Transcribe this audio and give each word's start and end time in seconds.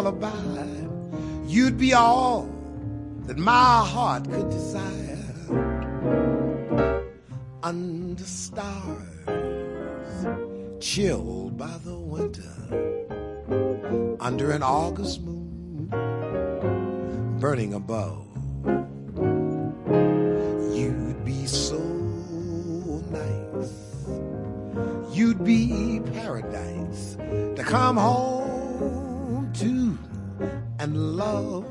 Lullaby, 0.00 0.32
you'd 1.46 1.76
be 1.76 1.92
all 1.92 2.48
that 3.26 3.36
my 3.36 3.84
heart 3.84 4.24
could 4.30 4.48
desire. 4.48 5.18
Under 7.62 8.24
stars, 8.24 9.04
chilled 10.80 11.58
by 11.58 11.76
the 11.84 11.98
winter, 11.98 12.56
under 14.20 14.52
an 14.52 14.62
August 14.62 15.20
moon, 15.20 15.88
burning 17.38 17.74
above, 17.74 18.26
you'd 20.74 21.22
be 21.26 21.44
so 21.44 21.78
nice. 23.10 23.74
You'd 25.14 25.44
be 25.44 26.00
paradise 26.14 27.16
to 27.56 27.62
come 27.62 27.98
home 27.98 28.40
and 30.80 30.96
love. 30.96 31.66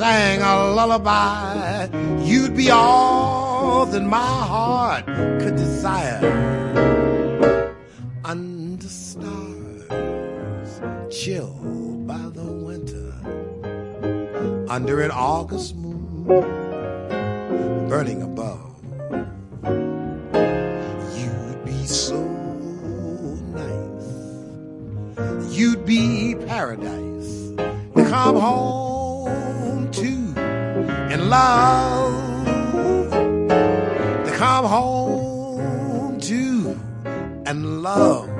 Lullaby, 0.00 1.88
you'd 2.24 2.56
be 2.56 2.70
all 2.70 3.84
that 3.86 4.02
my 4.02 4.16
heart 4.16 5.06
could 5.06 5.54
desire. 5.56 6.20
Under 8.24 8.88
stars, 8.88 10.80
chilled 11.10 12.06
by 12.06 12.18
the 12.32 12.44
winter, 12.44 13.12
under 14.70 15.02
an 15.02 15.10
August 15.10 15.76
moon, 15.76 16.24
burning 17.88 18.22
above, 18.22 18.82
you'd 21.14 21.64
be 21.64 21.86
so 21.86 22.22
nice. 23.52 24.06
You'd 25.54 25.84
be 25.84 26.36
paradise. 26.46 27.52
Come 27.94 28.36
home 28.36 28.89
love 31.18 32.44
to 34.24 34.32
come 34.36 34.64
home 34.64 36.20
to 36.20 36.78
and 37.46 37.82
love. 37.82 38.39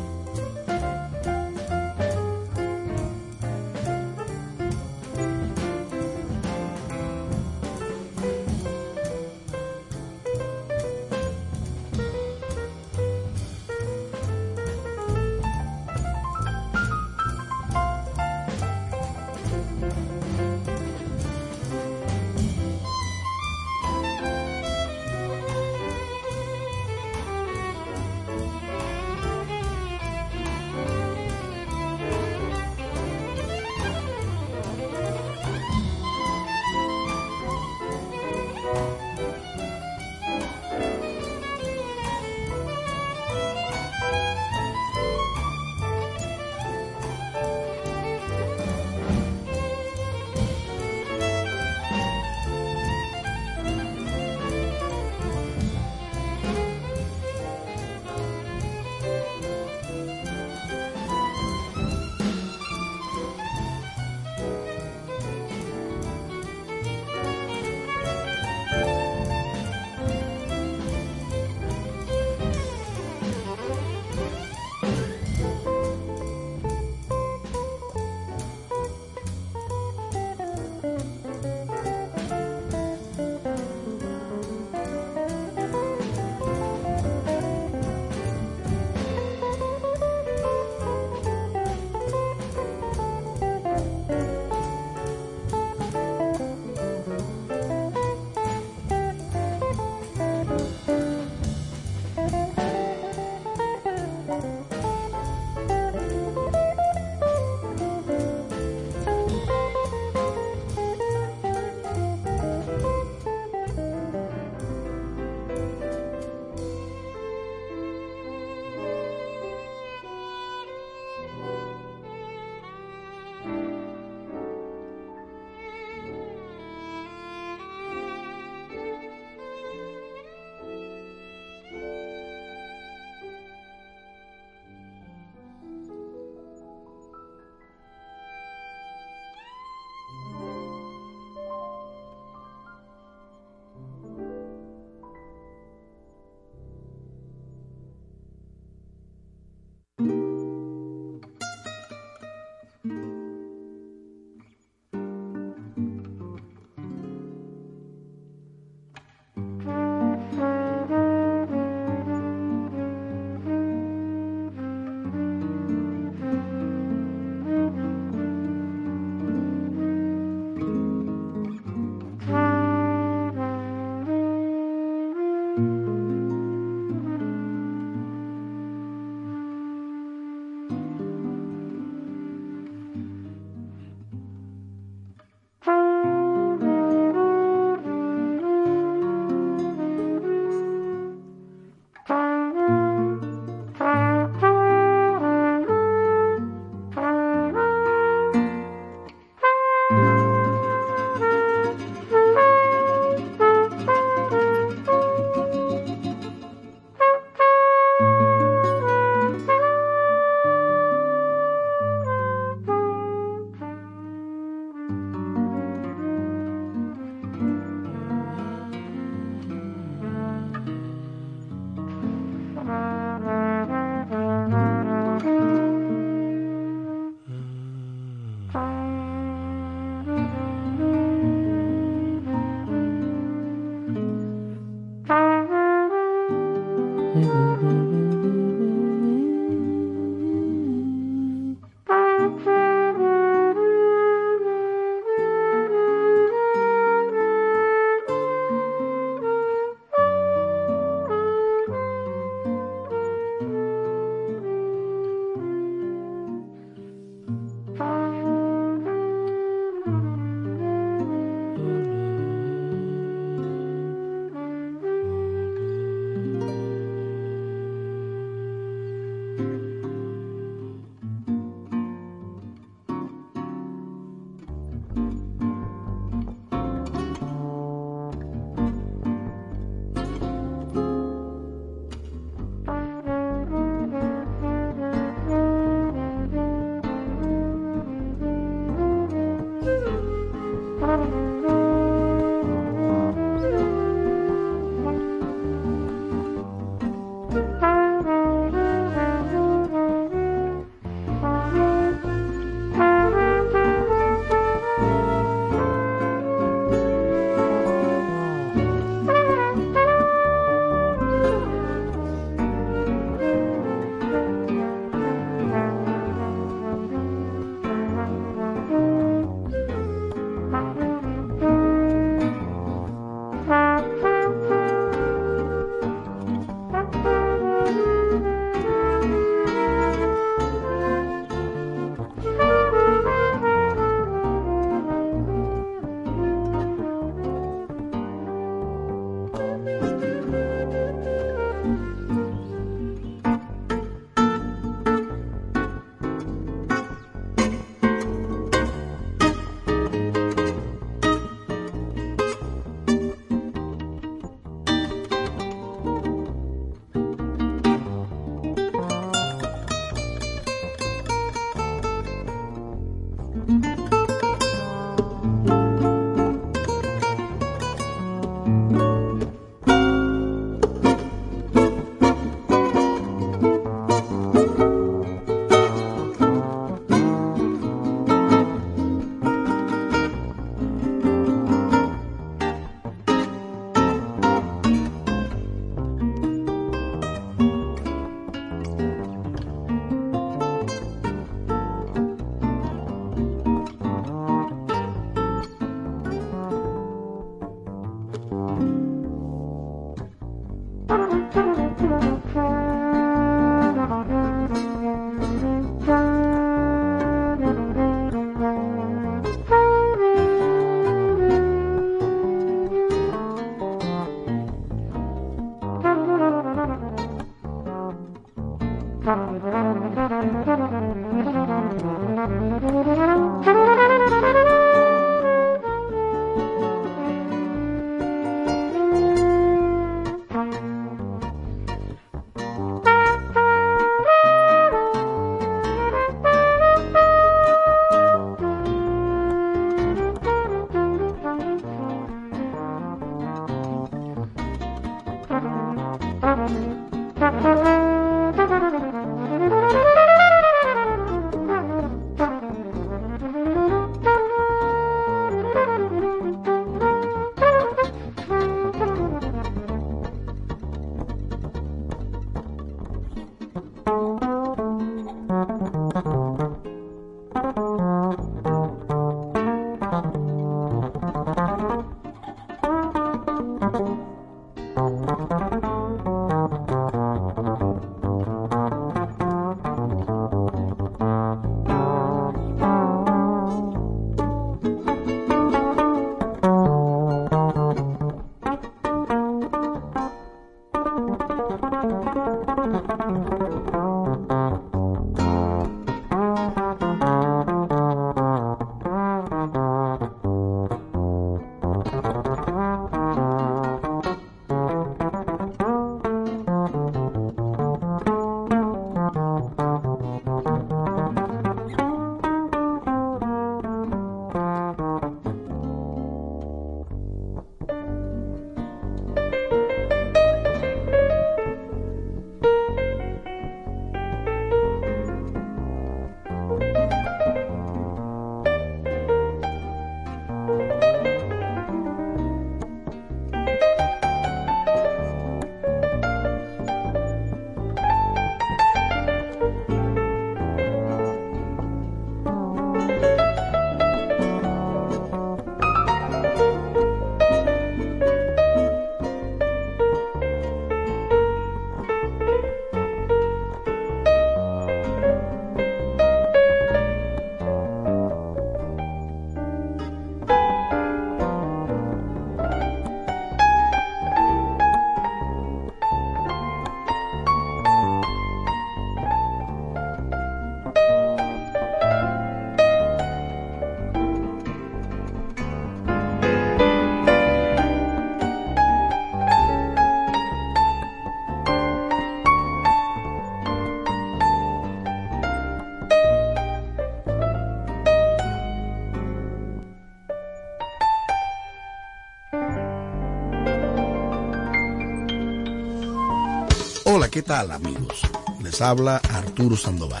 ¿Qué 597.12 597.22
tal 597.22 597.50
amigos? 597.50 598.00
Les 598.42 598.62
habla 598.62 598.96
Arturo 598.96 599.54
Sandoval, 599.54 600.00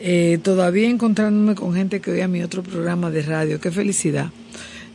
eh, 0.00 0.38
todavía 0.42 0.88
encontrándome 0.90 1.54
con 1.54 1.74
gente 1.74 2.00
que 2.00 2.10
oía 2.10 2.28
mi 2.28 2.42
otro 2.42 2.62
programa 2.62 3.10
de 3.10 3.22
radio. 3.22 3.60
Qué 3.60 3.70
felicidad. 3.70 4.30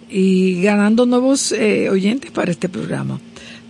Y 0.09 0.61
ganando 0.61 1.05
nuevos 1.05 1.51
eh, 1.53 1.89
oyentes 1.89 2.31
para 2.31 2.51
este 2.51 2.69
programa. 2.69 3.19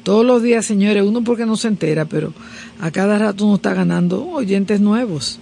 Todos 0.03 0.25
los 0.25 0.41
días, 0.41 0.65
señores, 0.65 1.03
uno 1.03 1.23
porque 1.23 1.45
no 1.45 1.55
se 1.57 1.67
entera, 1.67 2.05
pero 2.05 2.33
a 2.79 2.91
cada 2.91 3.19
rato 3.19 3.45
uno 3.45 3.55
está 3.55 3.73
ganando 3.73 4.27
oyentes 4.27 4.81
nuevos. 4.81 5.39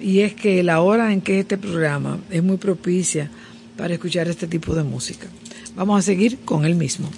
Y 0.00 0.20
es 0.20 0.34
que 0.34 0.62
la 0.62 0.80
hora 0.80 1.12
en 1.12 1.22
que 1.22 1.40
este 1.40 1.56
programa 1.56 2.18
es 2.30 2.42
muy 2.42 2.58
propicia 2.58 3.30
para 3.76 3.94
escuchar 3.94 4.28
este 4.28 4.46
tipo 4.46 4.74
de 4.74 4.84
música. 4.84 5.26
Vamos 5.74 5.98
a 5.98 6.02
seguir 6.02 6.38
con 6.44 6.64
el 6.64 6.74
mismo. 6.74 7.08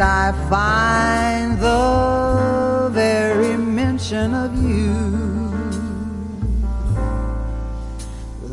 And 0.00 0.06
I 0.06 0.30
find 0.48 1.58
the 1.58 2.88
very 2.92 3.56
mention 3.56 4.32
of 4.32 4.54
you 4.62 4.94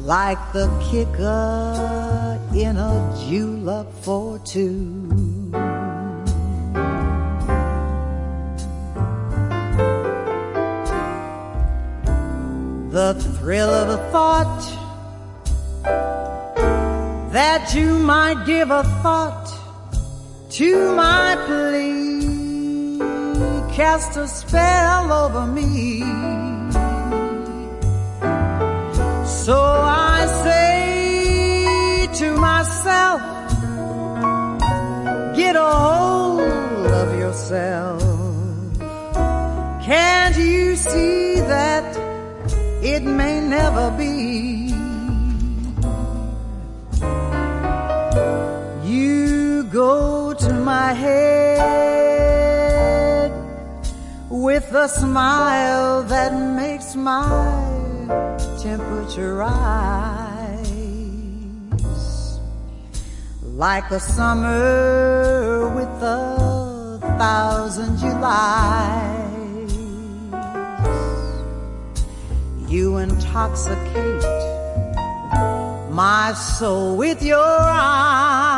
like 0.07 0.39
the 0.53 0.67
kicker 0.89 2.39
in 2.55 2.77
a 2.77 3.15
julep 3.27 3.93
for 4.01 4.39
two. 4.39 5.07
The 12.89 13.13
thrill 13.37 13.69
of 13.69 13.87
the 13.89 13.97
thought 14.11 14.63
that 17.31 17.75
you 17.75 17.99
might 17.99 18.45
give 18.47 18.71
a 18.71 18.83
thought 19.03 19.54
to 20.55 20.95
my 20.95 21.35
plea 21.47 22.97
cast 23.75 24.15
a 24.15 24.25
spell 24.25 25.11
over 25.11 25.45
me. 25.45 25.99
So 29.43 29.57
I 29.57 30.25
say 30.45 32.07
to 32.19 32.37
myself, 32.37 33.21
get 35.35 35.57
a 35.57 35.71
hold 35.87 36.87
of 37.01 37.19
yourself. 37.19 38.01
Can't 39.83 40.37
you 40.37 40.77
see 40.77 41.41
that 41.41 41.97
it 42.81 43.03
may 43.03 43.41
never 43.41 43.91
be? 43.97 44.54
My 50.85 50.93
head 50.93 52.51
with 54.29 54.71
a 54.71 54.87
smile 54.87 56.03
that 56.03 56.31
makes 56.61 56.95
my 56.95 57.25
temperature 58.61 59.33
rise 59.33 60.69
like 63.41 63.89
a 63.89 63.99
summer 63.99 65.69
with 65.77 65.95
a 66.17 66.99
thousand 67.17 67.97
Julys. 68.01 69.73
You 72.71 72.97
intoxicate 72.97 74.23
my 76.03 76.33
soul 76.33 76.95
with 76.95 77.23
your 77.23 77.43
eyes. 77.43 78.54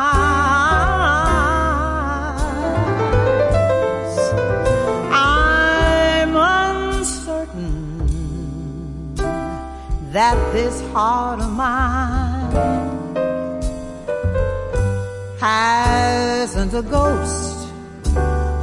That 10.18 10.52
this 10.52 10.82
heart 10.94 11.40
of 11.40 11.52
mine 11.54 12.52
hasn't 15.40 16.74
a 16.74 16.82
ghost 16.82 17.70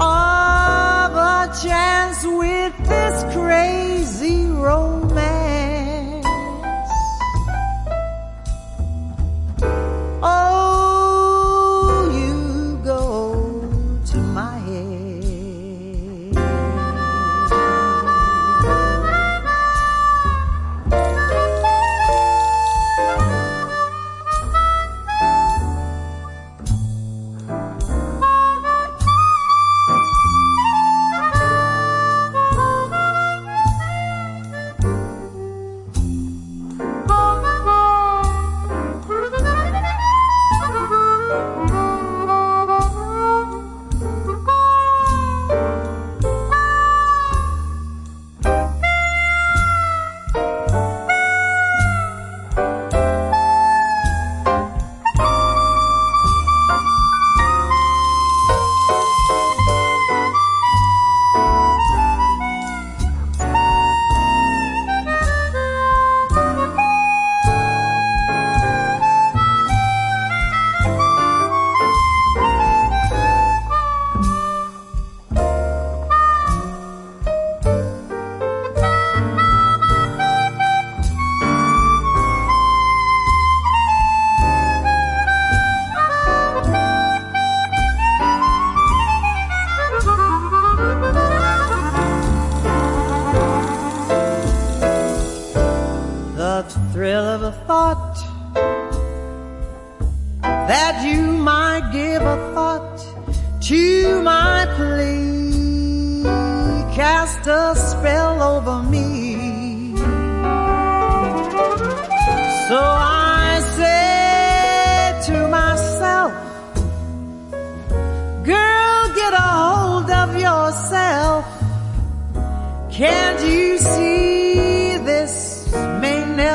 of 0.00 1.10
a 1.14 1.54
chance 1.62 2.24
with 2.24 2.74
this 2.88 3.22
crazy 3.36 4.46
romance. 4.46 5.13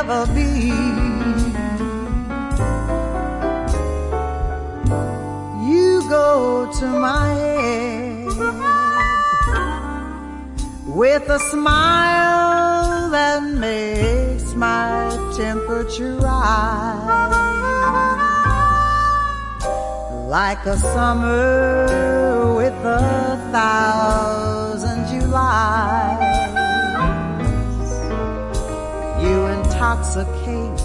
May 0.04 0.08
never 0.08 0.26
be? 0.34 0.50
You 5.70 6.02
go 6.10 6.72
to 6.80 6.86
my 6.86 7.28
head 7.34 8.28
with 10.88 11.30
a 11.30 11.40
smile 11.40 13.10
that 13.12 13.44
makes 13.44 14.54
my 14.54 15.10
temperature 15.36 16.16
rise 16.18 17.36
like 20.30 20.66
a 20.66 20.78
summer 20.78 22.56
with 22.56 22.74
a 22.86 23.38
thousand 23.52 25.08
Julys. 25.08 26.09
Intoxicate 30.00 30.82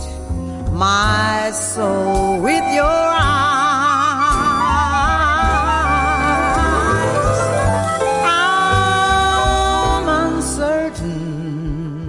my 0.73 1.51
soul 1.53 2.41
with 2.41 2.65
your 2.75 2.83
eyes. 2.83 2.91
I'm 8.25 10.09
uncertain 10.09 12.09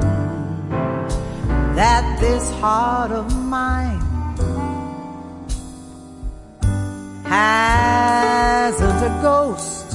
that 1.75 2.17
this 2.19 2.49
heart 2.59 3.11
of 3.11 3.31
mine 3.45 4.01
hasn't 7.23 9.03
a 9.03 9.19
ghost 9.21 9.93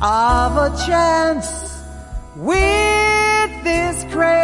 of 0.00 0.56
a 0.56 0.74
chance 0.86 1.50
with 2.36 3.62
this 3.62 4.04
crazy 4.12 4.43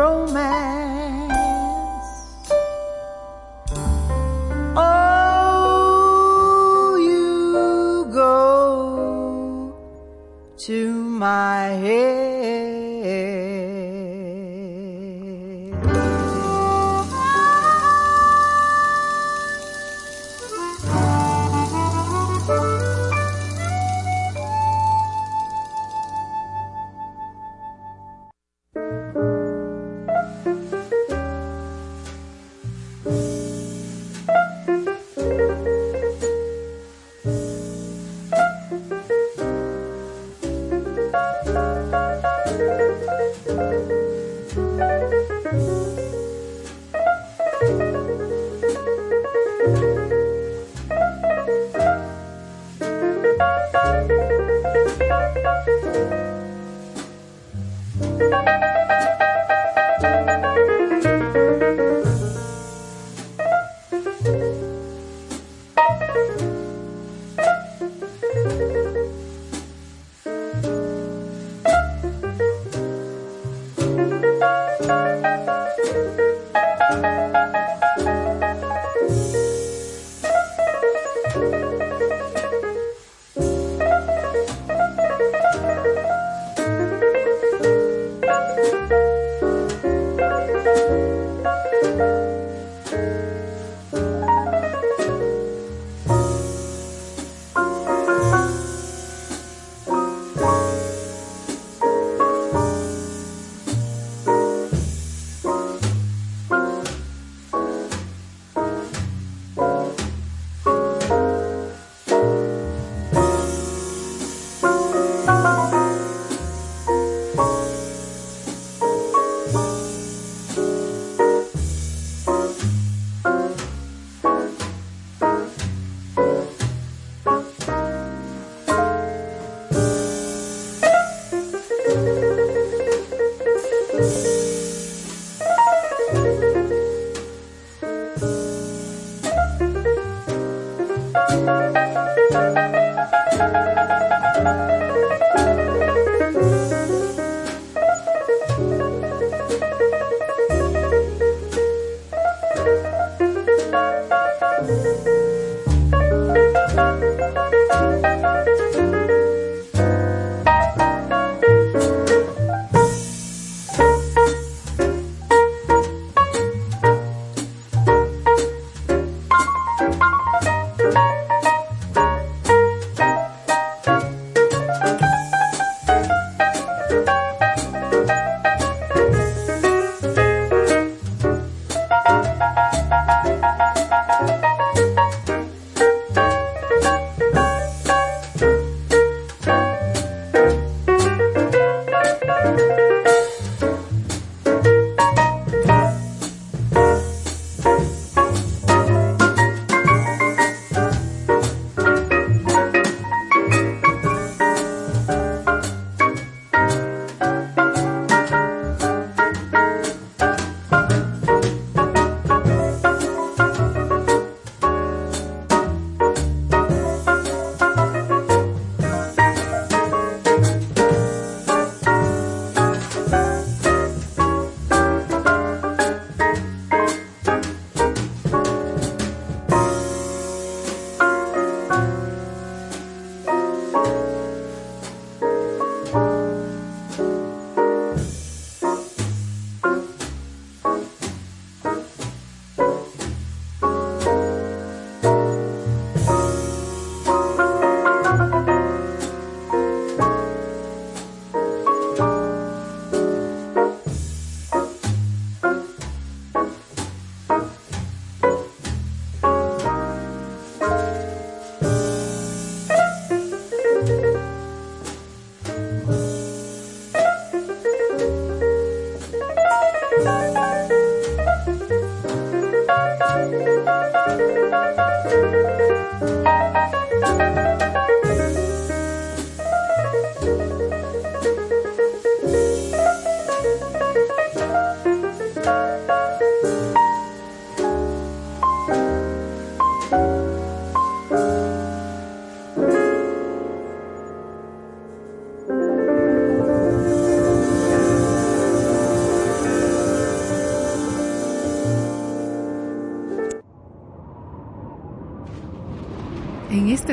romance. 0.00 1.32
Oh, 4.74 6.16
you 7.08 8.06
go 8.14 9.74
to 10.56 10.78
my 11.24 11.64
head. 11.84 12.39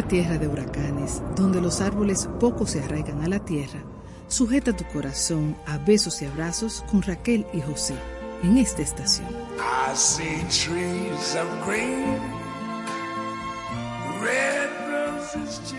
Tierra 0.07 0.37
de 0.37 0.47
huracanes, 0.47 1.21
donde 1.35 1.61
los 1.61 1.81
árboles 1.81 2.29
poco 2.39 2.65
se 2.65 2.81
arraigan 2.81 3.21
a 3.23 3.27
la 3.27 3.39
tierra, 3.39 3.83
sujeta 4.27 4.75
tu 4.75 4.85
corazón 4.85 5.55
a 5.65 5.77
besos 5.77 6.21
y 6.21 6.25
abrazos 6.25 6.83
con 6.89 7.01
Raquel 7.01 7.45
y 7.53 7.61
José 7.61 7.95
en 8.43 8.57
esta 8.57 8.81
estación. 8.81 9.27
I 9.57 9.95
see 9.95 10.43
trees 10.49 11.35
of 11.35 11.47
green, 11.65 12.19
red 14.21 14.69
roses 14.89 15.59
too. 15.69 15.75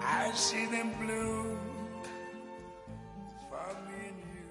I 0.00 0.30
see 0.34 0.66
them 0.66 0.90
blue 1.00 1.56
for 3.48 3.74
me 3.88 4.08
and 4.08 4.18
you. 4.18 4.44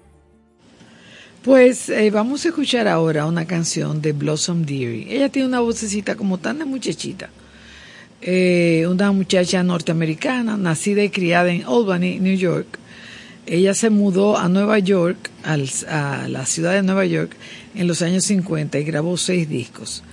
Pues 1.44 1.88
eh, 1.88 2.10
vamos 2.10 2.44
a 2.44 2.48
escuchar 2.48 2.88
ahora 2.88 3.26
una 3.26 3.46
canción 3.46 4.02
de 4.02 4.12
Blossom 4.12 4.64
Deary. 4.64 5.06
Ella 5.08 5.28
tiene 5.28 5.48
una 5.48 5.60
vocecita 5.60 6.16
como 6.16 6.38
tan 6.38 6.58
de 6.58 6.64
muchachita. 6.64 7.30
Eh, 8.24 8.86
una 8.88 9.10
muchacha 9.10 9.64
norteamericana, 9.64 10.56
nacida 10.56 11.02
y 11.02 11.10
criada 11.10 11.50
en 11.50 11.64
Albany, 11.64 12.20
New 12.20 12.36
York. 12.36 12.78
Ella 13.46 13.74
se 13.74 13.90
mudó 13.90 14.38
a 14.38 14.48
Nueva 14.48 14.78
York, 14.78 15.30
a 15.42 15.56
la 16.28 16.46
ciudad 16.46 16.72
de 16.74 16.84
Nueva 16.84 17.04
York, 17.04 17.36
en 17.74 17.88
los 17.88 18.00
años 18.00 18.24
50 18.24 18.78
y 18.78 18.84
grabó 18.84 19.16
seis 19.16 19.48
discos. 19.48 20.04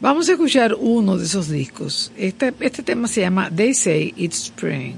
Vamos 0.00 0.28
a 0.28 0.32
escuchar 0.32 0.76
uno 0.78 1.18
de 1.18 1.24
esos 1.24 1.48
discos. 1.48 2.12
Este, 2.16 2.54
este 2.60 2.84
tema 2.84 3.08
se 3.08 3.22
llama 3.22 3.50
They 3.50 3.74
Say 3.74 4.14
It's 4.16 4.44
Spring. 4.44 4.94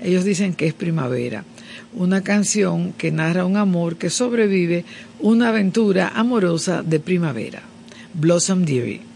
Ellos 0.00 0.24
dicen 0.24 0.54
que 0.54 0.68
es 0.68 0.72
primavera. 0.72 1.44
Una 1.92 2.22
canción 2.22 2.94
que 2.94 3.12
narra 3.12 3.44
un 3.44 3.58
amor 3.58 3.96
que 3.96 4.08
sobrevive 4.08 4.86
una 5.20 5.48
aventura 5.50 6.12
amorosa 6.14 6.82
de 6.82 6.98
primavera. 6.98 7.62
Blossom 8.14 8.64
Deary. 8.64 9.15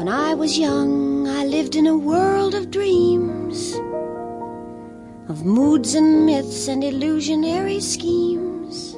When 0.00 0.08
I 0.08 0.32
was 0.32 0.58
young, 0.58 1.28
I 1.28 1.44
lived 1.44 1.76
in 1.76 1.86
a 1.86 1.94
world 1.94 2.54
of 2.54 2.70
dreams, 2.70 3.74
of 5.28 5.44
moods 5.44 5.94
and 5.94 6.24
myths 6.24 6.68
and 6.68 6.82
illusionary 6.82 7.80
schemes. 7.80 8.96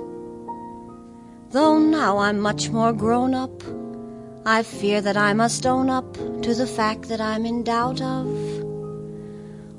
Though 1.50 1.80
now 1.80 2.18
I'm 2.18 2.38
much 2.38 2.70
more 2.70 2.92
grown 2.92 3.34
up, 3.34 3.64
I 4.46 4.62
fear 4.62 5.00
that 5.00 5.16
I 5.16 5.32
must 5.32 5.66
own 5.66 5.90
up 5.90 6.14
to 6.42 6.54
the 6.54 6.68
fact 6.68 7.08
that 7.08 7.20
I'm 7.20 7.46
in 7.46 7.64
doubt 7.64 8.00
of 8.00 8.24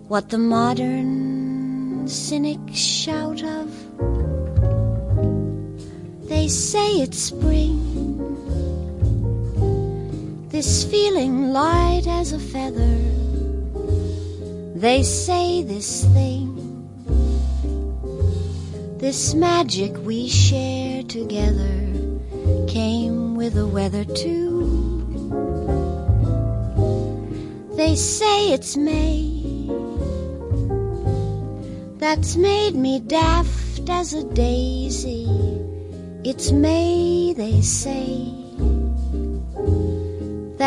what 0.10 0.28
the 0.28 0.40
modern 0.40 2.06
cynics 2.06 2.76
shout 2.76 3.42
of. 3.44 3.70
They 6.28 6.50
say 6.50 7.00
it's 7.00 7.20
spring. 7.20 7.93
This 10.64 10.86
feeling 10.86 11.52
light 11.52 12.08
as 12.08 12.32
a 12.32 12.40
feather. 12.40 12.98
They 14.80 15.04
say 15.04 15.62
this 15.62 16.06
thing, 16.16 16.56
this 18.98 19.34
magic 19.34 19.92
we 20.06 20.30
share 20.30 21.04
together, 21.04 21.76
came 22.70 23.36
with 23.36 23.56
the 23.56 23.68
weather 23.68 24.06
too. 24.06 25.04
They 27.76 27.98
say 27.98 28.54
it's 28.54 28.78
May, 28.78 29.68
that's 31.98 32.38
made 32.38 32.76
me 32.76 33.02
daft 33.02 33.90
as 33.90 34.14
a 34.14 34.24
daisy. 34.24 35.28
It's 36.24 36.54
May, 36.54 37.34
they 37.34 37.60
say 37.60 38.43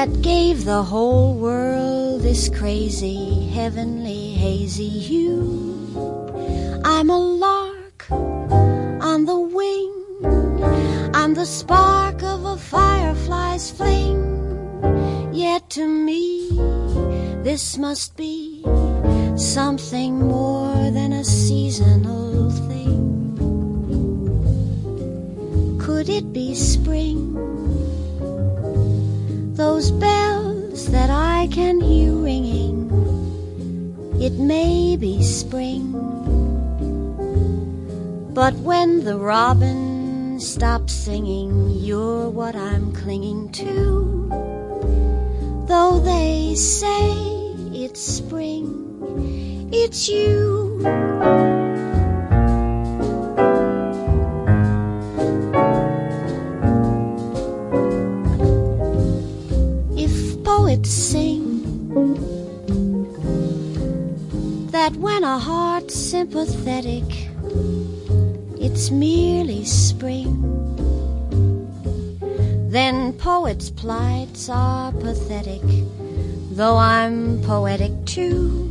that 0.07 0.23
gave 0.23 0.65
the 0.65 0.83
whole 0.83 1.35
world 1.35 2.23
this 2.23 2.49
crazy, 2.49 3.49
heavenly, 3.49 4.33
hazy 4.35 4.89
hue. 4.89 5.91
I'm 6.85 7.11
a 7.11 7.19
lark 7.19 8.11
on 8.11 9.25
the 9.25 9.39
wing, 9.39 9.93
I'm 11.15 11.35
the 11.35 11.47
spark 11.47 12.23
of 12.23 12.45
a 12.45 12.57
firefly's 12.57 13.71
fling. 13.71 14.23
Yet 15.33 15.69
to 15.71 15.87
me, 15.87 16.51
this 17.43 17.77
must 17.77 18.17
be 18.17 18.63
something 19.37 20.21
more 20.21 20.91
than 20.91 21.13
a 21.13 21.25
seasonal 21.25 22.51
thing. 22.69 23.03
Could 25.81 26.09
it 26.09 26.33
be 26.33 26.55
spring? 26.55 27.36
Those 29.57 29.91
bells 29.91 30.91
that 30.93 31.09
I 31.09 31.49
can 31.51 31.81
hear 31.81 32.13
ringing. 32.13 32.91
It 34.21 34.35
may 34.35 34.97
be 34.97 35.23
spring, 35.23 35.93
but 38.35 38.55
when 38.57 39.05
the 39.05 39.17
robin 39.17 40.39
stops 40.41 40.93
singing, 40.93 41.71
you're 41.71 42.29
what 42.29 42.55
I'm 42.55 42.93
clinging 42.93 43.51
to. 43.53 44.29
Though 45.67 46.01
they 46.01 46.55
say 46.55 47.13
it's 47.73 48.01
spring, 48.01 49.71
it's 49.73 50.07
you. 50.07 51.56
Sing 60.87 61.47
that 64.71 64.95
when 64.97 65.25
a 65.25 65.39
heart's 65.39 65.95
sympathetic, 65.95 67.03
it's 68.61 68.91
merely 68.91 69.65
spring, 69.65 70.31
then 72.71 73.13
poets' 73.15 73.71
plights 73.71 74.49
are 74.49 74.93
pathetic, 74.93 75.63
though 76.53 76.77
I'm 76.77 77.43
poetic 77.43 77.93
too. 78.05 78.63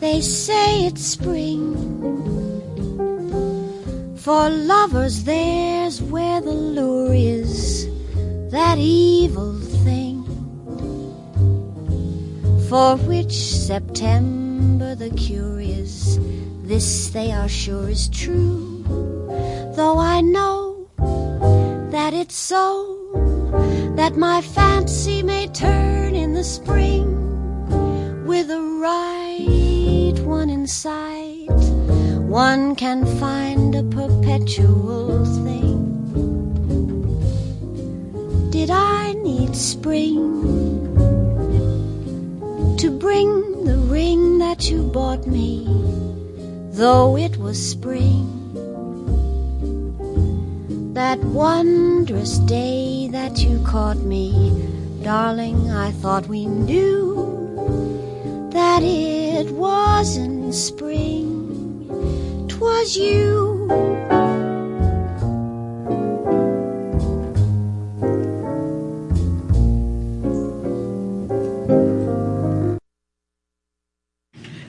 They 0.00 0.20
say 0.20 0.86
it's 0.86 1.06
spring. 1.06 1.74
For 4.16 4.50
lovers, 4.50 5.24
there's 5.24 6.02
where 6.02 6.40
the 6.40 6.52
lure 6.52 7.14
is 7.14 7.85
that 8.50 8.78
evil 8.78 9.58
thing 9.84 10.24
for 12.68 12.96
which 12.96 13.34
September 13.34 14.94
the 14.94 15.10
curious. 15.10 16.18
This 16.62 17.10
they 17.10 17.32
are 17.32 17.48
sure 17.48 17.88
is 17.88 18.08
true, 18.08 18.84
though 19.74 19.98
I 19.98 20.20
know 20.20 20.88
that 21.90 22.12
it's 22.14 22.36
so 22.36 22.94
that 23.96 24.16
my 24.16 24.42
fancy 24.42 25.22
may 25.22 25.46
turn 25.48 26.14
in 26.14 26.34
the 26.34 26.44
spring 26.44 27.06
with 28.26 28.48
the 28.48 28.60
right 28.60 30.18
one 30.24 30.50
in 30.50 30.66
sight. 30.66 31.46
One 32.26 32.74
can 32.74 33.06
find 33.18 33.74
a 33.74 33.84
perpetual 33.84 35.24
thing. 35.44 35.65
Did 38.56 38.70
I 38.70 39.12
need 39.12 39.54
spring 39.54 40.18
to 42.78 42.90
bring 42.90 43.64
the 43.64 43.76
ring 43.76 44.38
that 44.38 44.70
you 44.70 44.82
bought 44.82 45.26
me, 45.26 45.66
though 46.70 47.18
it 47.18 47.36
was 47.36 47.60
spring? 47.60 48.24
That 50.94 51.18
wondrous 51.18 52.38
day 52.38 53.10
that 53.12 53.44
you 53.44 53.62
caught 53.62 53.98
me, 53.98 54.66
darling, 55.02 55.70
I 55.70 55.90
thought 55.90 56.26
we 56.26 56.46
knew 56.46 58.48
that 58.52 58.82
it 58.82 59.50
wasn't 59.50 60.54
spring, 60.54 61.90
'twas 62.48 62.96
you. 62.96 64.25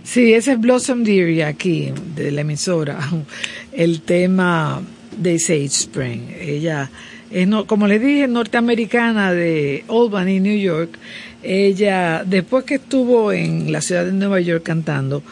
Sí, 0.07 0.33
ese 0.33 0.53
es 0.53 0.59
Blossom 0.61 1.03
Deary 1.03 1.41
aquí, 1.41 1.91
de 2.15 2.31
la 2.31 2.41
emisora. 2.41 2.97
El 3.73 3.99
tema 3.99 4.81
de 5.17 5.37
Sage 5.37 5.65
Spring. 5.65 6.21
Ella 6.39 6.89
es, 7.29 7.45
no, 7.45 7.67
como 7.67 7.87
les 7.87 8.01
dije, 8.01 8.25
norteamericana 8.25 9.33
de 9.33 9.83
Albany, 9.89 10.39
New 10.39 10.57
York. 10.57 10.97
Ella, 11.43 12.23
después 12.25 12.63
que 12.63 12.75
estuvo 12.75 13.33
en 13.33 13.73
la 13.73 13.81
ciudad 13.81 14.05
de 14.05 14.13
Nueva 14.13 14.39
York 14.39 14.63
cantando, 14.63 15.23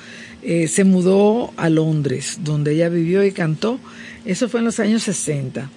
eh, 0.44 0.68
se 0.68 0.84
mudó 0.84 1.54
a 1.56 1.70
Londres, 1.70 2.40
donde 2.44 2.74
ella 2.74 2.90
vivió 2.90 3.24
y 3.24 3.32
cantó. 3.32 3.80
Eso 4.26 4.50
fue 4.50 4.60
en 4.60 4.66
los 4.66 4.82
años 4.82 5.04
60. 5.04 5.70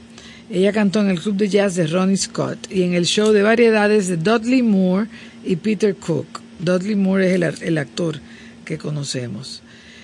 Ella 0.51 0.73
cantó 0.73 1.01
en 1.03 1.11
el 1.11 1.21
club 1.21 1.37
de 1.37 1.49
jazz 1.49 1.77
de 1.77 1.87
Ronnie 1.87 2.17
Scott 2.17 2.59
y 2.69 2.83
en 2.83 2.95
el 2.95 3.07
show 3.07 3.31
de 3.31 3.43
variedades 3.43 4.09
de 4.09 4.17
Dudley 4.17 4.63
Moore 4.63 5.07
y 5.45 5.55
Peter 5.55 5.95
Cook. 5.95 6.41
Dudley 6.59 6.97
Moore 6.97 7.29
es 7.29 7.63
el, 7.63 7.79
actor 7.79 8.21
que 8.69 8.77
conocemos. 8.77 9.63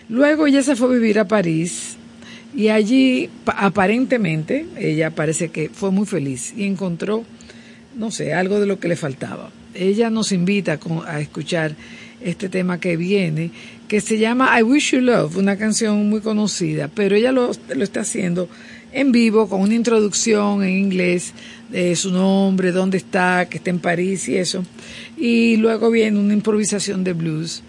Luego 0.08 0.46
ella 0.46 0.62
se 0.62 0.74
fue 0.74 0.88
a 0.88 0.92
vivir 0.92 1.18
a 1.18 1.28
París 1.28 1.96
y 2.56 2.68
allí 2.68 3.28
aparentemente 3.44 4.66
ella 4.78 5.10
parece 5.10 5.50
que 5.50 5.68
fue 5.68 5.90
muy 5.90 6.06
feliz 6.06 6.54
y 6.56 6.64
encontró, 6.64 7.24
no 7.94 8.10
sé, 8.10 8.32
algo 8.32 8.58
de 8.60 8.66
lo 8.66 8.80
que 8.80 8.88
le 8.88 8.96
faltaba. 8.96 9.50
Ella 9.74 10.08
nos 10.08 10.32
invita 10.32 10.78
a 11.06 11.20
escuchar 11.20 11.76
este 12.22 12.48
tema 12.48 12.80
que 12.80 12.96
viene, 12.96 13.50
que 13.86 14.00
se 14.00 14.18
llama 14.18 14.58
I 14.58 14.62
Wish 14.62 14.92
You 14.92 15.02
Love, 15.02 15.36
una 15.36 15.58
canción 15.58 16.08
muy 16.08 16.20
conocida, 16.22 16.88
pero 16.88 17.16
ella 17.16 17.32
lo, 17.32 17.50
lo 17.74 17.84
está 17.84 18.00
haciendo 18.00 18.48
en 18.92 19.12
vivo 19.12 19.46
con 19.48 19.60
una 19.60 19.74
introducción 19.74 20.62
en 20.62 20.70
inglés 20.70 21.34
de 21.68 21.94
su 21.96 22.12
nombre, 22.12 22.72
dónde 22.72 22.96
está, 22.96 23.46
que 23.50 23.58
está 23.58 23.68
en 23.68 23.80
París 23.80 24.26
y 24.28 24.36
eso. 24.36 24.64
Y 25.18 25.56
luego 25.58 25.90
viene 25.90 26.18
una 26.18 26.32
improvisación 26.32 27.04
de 27.04 27.12
blues. 27.12 27.62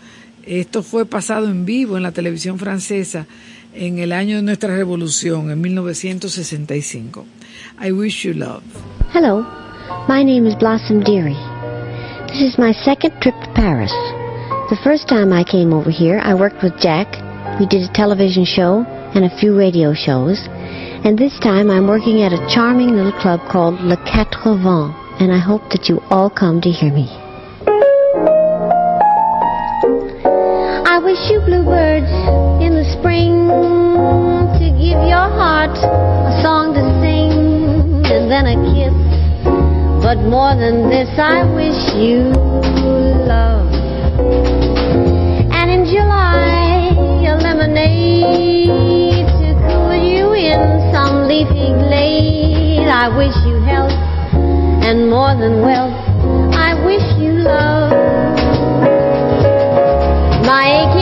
Esto 0.45 0.83
fue 0.83 1.05
pasado 1.05 1.47
en 1.49 1.65
vivo 1.65 1.97
en 1.97 2.03
la 2.03 2.11
televisión 2.11 2.59
francesa 2.59 3.25
en 3.73 3.97
el 3.97 4.11
año 4.11 4.37
de 4.37 4.43
nuestra 4.43 4.75
revolución, 4.75 5.49
en 5.49 5.59
1965. 5.59 7.25
I 7.81 7.91
wish 7.91 8.23
you 8.23 8.33
love. 8.33 8.61
Hello, 9.11 9.43
my 10.07 10.23
name 10.23 10.47
is 10.47 10.55
Blossom 10.55 11.01
Dearie. 11.01 11.35
This 12.27 12.41
is 12.41 12.57
my 12.59 12.73
second 12.73 13.19
trip 13.21 13.33
to 13.41 13.51
Paris. 13.53 13.91
The 14.69 14.77
first 14.83 15.07
time 15.07 15.33
I 15.33 15.43
came 15.43 15.73
over 15.73 15.89
here, 15.89 16.19
I 16.23 16.35
worked 16.35 16.61
with 16.61 16.79
Jack. 16.79 17.07
We 17.59 17.65
did 17.65 17.81
a 17.81 17.93
television 17.93 18.45
show 18.45 18.85
and 19.15 19.25
a 19.25 19.37
few 19.39 19.57
radio 19.57 19.93
shows. 19.93 20.39
And 21.03 21.17
this 21.17 21.37
time 21.39 21.71
I'm 21.71 21.87
working 21.87 22.21
at 22.21 22.33
a 22.33 22.47
charming 22.53 22.95
little 22.95 23.17
club 23.19 23.39
called 23.49 23.81
Le 23.81 23.97
Quatre 23.97 24.57
Vents, 24.57 24.93
and 25.19 25.31
I 25.31 25.39
hope 25.39 25.69
that 25.71 25.89
you 25.89 26.01
all 26.09 26.29
come 26.29 26.61
to 26.61 26.69
hear 26.69 26.93
me. 26.93 27.24
Wish 31.15 31.31
you 31.31 31.39
bluebirds 31.39 32.11
in 32.59 32.75
the 32.75 32.83
spring 32.91 33.47
to 33.47 34.67
give 34.75 34.99
your 35.07 35.31
heart 35.31 35.71
a 35.71 36.43
song 36.43 36.75
to 36.75 36.83
sing 36.99 38.03
and 38.03 38.27
then 38.27 38.43
a 38.51 38.59
kiss. 38.75 38.91
But 40.03 40.19
more 40.27 40.59
than 40.59 40.89
this, 40.91 41.07
I 41.15 41.47
wish 41.55 41.79
you 41.95 42.35
love. 43.31 43.71
And 45.55 45.71
in 45.71 45.85
July, 45.87 46.91
a 47.23 47.39
lemonade 47.39 49.25
to 49.39 49.55
cool 49.71 49.95
you 49.95 50.35
in 50.35 50.91
some 50.91 51.29
leafy 51.29 51.71
glade. 51.79 52.91
I 52.91 53.07
wish 53.15 53.35
you 53.47 53.63
health 53.63 53.95
and 54.83 55.09
more 55.09 55.31
than 55.31 55.61
wealth. 55.61 55.95
I 56.59 56.75
wish 56.83 57.07
you 57.23 57.39
love. 57.39 57.95
My 60.45 60.94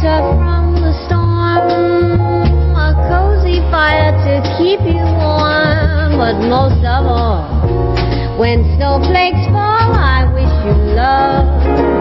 shelter 0.00 0.22
from 0.38 0.74
the 0.74 0.92
storm, 1.06 2.74
a 2.74 2.92
cozy 3.08 3.60
fire 3.70 4.12
to 4.24 4.40
keep 4.56 4.80
you 4.80 5.04
warm. 5.20 6.16
But 6.16 6.40
most 6.48 6.84
of 6.84 7.04
all, 7.06 8.38
when 8.38 8.64
snowflakes 8.76 9.46
fall, 9.48 9.92
I 9.92 10.30
wish 10.32 10.52
you 10.64 10.94
love. 10.94 11.99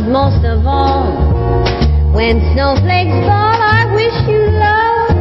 But 0.00 0.08
most 0.08 0.44
of 0.46 0.66
all, 0.66 1.12
when 2.16 2.40
snowflakes 2.54 3.20
fall, 3.28 3.60
I 3.60 3.84
wish 3.92 4.16
you 4.32 4.40
love. 4.56 5.12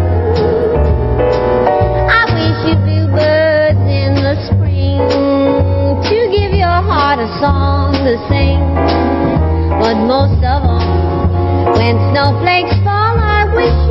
I 2.08 2.24
wish 2.32 2.60
you 2.64 2.76
bluebirds 2.88 3.84
in 3.92 4.16
the 4.24 4.40
spring 4.48 5.04
to 6.08 6.18
give 6.32 6.54
your 6.56 6.80
heart 6.80 7.20
a 7.20 7.28
song 7.44 7.92
to 7.92 8.16
sing. 8.32 8.64
But 9.84 10.00
most 10.08 10.40
of 10.48 10.64
all, 10.64 11.76
when 11.76 12.00
snowflakes 12.16 12.80
fall, 12.88 13.20
I 13.20 13.52
wish 13.54 13.89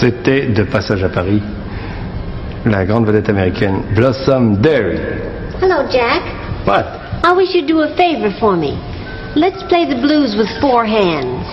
C'était 0.00 0.46
de 0.48 0.62
passage 0.64 1.02
à 1.02 1.08
Paris, 1.08 1.42
la 2.66 2.84
grande 2.84 3.06
vedette 3.06 3.30
américaine 3.30 3.80
Blossom 3.94 4.56
Derry. 4.58 4.98
Hello, 5.62 5.88
Jack. 5.90 6.22
What? 6.66 6.84
I 7.24 7.32
wish 7.32 7.54
you'd 7.54 7.66
do 7.66 7.80
a 7.80 7.88
favor 7.96 8.30
for 8.38 8.56
me. 8.56 8.76
Let's 9.36 9.62
play 9.68 9.86
the 9.86 10.00
blues 10.00 10.36
with 10.36 10.48
four 10.60 10.84
hands. 10.84 11.46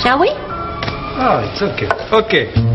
Shall 0.00 0.20
we? 0.20 0.30
Oh, 0.30 1.42
it's 1.50 1.60
okay. 1.60 1.88
Okay. 2.12 2.67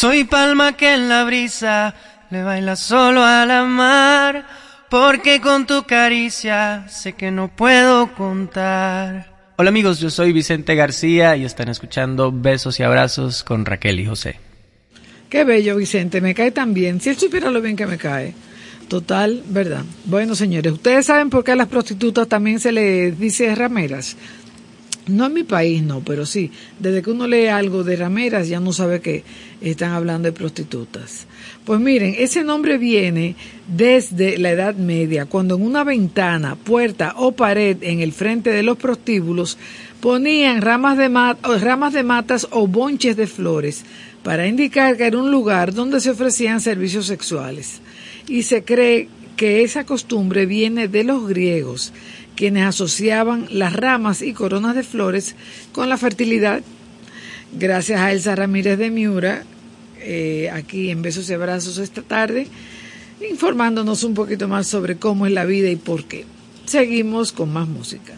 Soy 0.00 0.22
palma 0.22 0.76
que 0.76 0.94
en 0.94 1.08
la 1.08 1.24
brisa 1.24 1.92
le 2.30 2.44
baila 2.44 2.76
solo 2.76 3.24
a 3.24 3.44
la 3.44 3.64
mar, 3.64 4.46
porque 4.88 5.40
con 5.40 5.66
tu 5.66 5.86
caricia 5.86 6.86
sé 6.88 7.14
que 7.14 7.32
no 7.32 7.48
puedo 7.48 8.14
contar. 8.14 9.26
Hola 9.56 9.70
amigos, 9.70 9.98
yo 9.98 10.08
soy 10.08 10.32
Vicente 10.32 10.76
García 10.76 11.34
y 11.34 11.44
están 11.44 11.68
escuchando 11.68 12.30
Besos 12.30 12.78
y 12.78 12.84
Abrazos 12.84 13.42
con 13.42 13.64
Raquel 13.64 13.98
y 13.98 14.06
José. 14.06 14.38
Qué 15.28 15.42
bello 15.42 15.74
Vicente, 15.74 16.20
me 16.20 16.32
cae 16.32 16.52
tan 16.52 16.74
bien. 16.74 17.00
Si 17.00 17.10
él 17.10 17.18
supiera 17.18 17.50
lo 17.50 17.60
bien 17.60 17.74
que 17.74 17.88
me 17.88 17.98
cae. 17.98 18.34
Total, 18.86 19.42
¿verdad? 19.48 19.82
Bueno, 20.04 20.36
señores, 20.36 20.74
¿ustedes 20.74 21.06
saben 21.06 21.28
por 21.28 21.42
qué 21.42 21.52
a 21.52 21.56
las 21.56 21.66
prostitutas 21.66 22.28
también 22.28 22.60
se 22.60 22.70
les 22.70 23.18
dice 23.18 23.52
rameras? 23.54 24.16
No 25.08 25.26
en 25.26 25.32
mi 25.32 25.42
país, 25.42 25.82
no, 25.82 26.00
pero 26.00 26.26
sí, 26.26 26.50
desde 26.78 27.02
que 27.02 27.10
uno 27.10 27.26
lee 27.26 27.46
algo 27.46 27.82
de 27.82 27.96
rameras 27.96 28.48
ya 28.48 28.60
no 28.60 28.72
sabe 28.72 29.00
que 29.00 29.24
están 29.60 29.92
hablando 29.92 30.26
de 30.26 30.32
prostitutas. 30.32 31.26
Pues 31.64 31.80
miren, 31.80 32.14
ese 32.18 32.44
nombre 32.44 32.78
viene 32.78 33.34
desde 33.66 34.38
la 34.38 34.50
Edad 34.50 34.74
Media, 34.74 35.26
cuando 35.26 35.56
en 35.56 35.62
una 35.62 35.82
ventana, 35.82 36.56
puerta 36.56 37.14
o 37.16 37.32
pared 37.32 37.78
en 37.82 38.00
el 38.00 38.12
frente 38.12 38.50
de 38.50 38.62
los 38.62 38.76
prostíbulos 38.76 39.58
ponían 40.00 40.62
ramas 40.62 40.96
de, 40.98 41.08
ramas 41.08 41.92
de 41.92 42.02
matas 42.02 42.46
o 42.50 42.66
bonches 42.66 43.16
de 43.16 43.26
flores 43.26 43.84
para 44.22 44.46
indicar 44.46 44.96
que 44.96 45.06
era 45.06 45.18
un 45.18 45.30
lugar 45.30 45.72
donde 45.72 46.00
se 46.00 46.10
ofrecían 46.10 46.60
servicios 46.60 47.06
sexuales. 47.06 47.80
Y 48.28 48.42
se 48.42 48.62
cree 48.62 49.08
que 49.36 49.62
esa 49.62 49.84
costumbre 49.84 50.46
viene 50.46 50.88
de 50.88 51.04
los 51.04 51.28
griegos 51.28 51.92
quienes 52.38 52.64
asociaban 52.66 53.48
las 53.50 53.72
ramas 53.72 54.22
y 54.22 54.32
coronas 54.32 54.76
de 54.76 54.84
flores 54.84 55.34
con 55.72 55.88
la 55.88 55.96
fertilidad. 55.96 56.62
Gracias 57.52 58.00
a 58.00 58.12
Elsa 58.12 58.36
Ramírez 58.36 58.78
de 58.78 58.90
Miura, 58.90 59.42
eh, 59.98 60.48
aquí 60.52 60.90
en 60.90 61.02
Besos 61.02 61.28
y 61.28 61.34
Abrazos 61.34 61.78
esta 61.78 62.02
tarde, 62.02 62.46
informándonos 63.28 64.04
un 64.04 64.14
poquito 64.14 64.46
más 64.46 64.68
sobre 64.68 64.96
cómo 64.98 65.26
es 65.26 65.32
la 65.32 65.44
vida 65.46 65.68
y 65.68 65.74
por 65.74 66.04
qué. 66.04 66.26
Seguimos 66.64 67.32
con 67.32 67.52
más 67.52 67.66
música. 67.66 68.14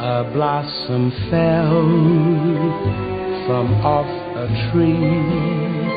A 0.00 0.22
blossom 0.34 1.12
fell 1.30 1.70
from 3.46 3.72
off 3.84 4.10
a 4.36 4.72
tree. 4.72 5.93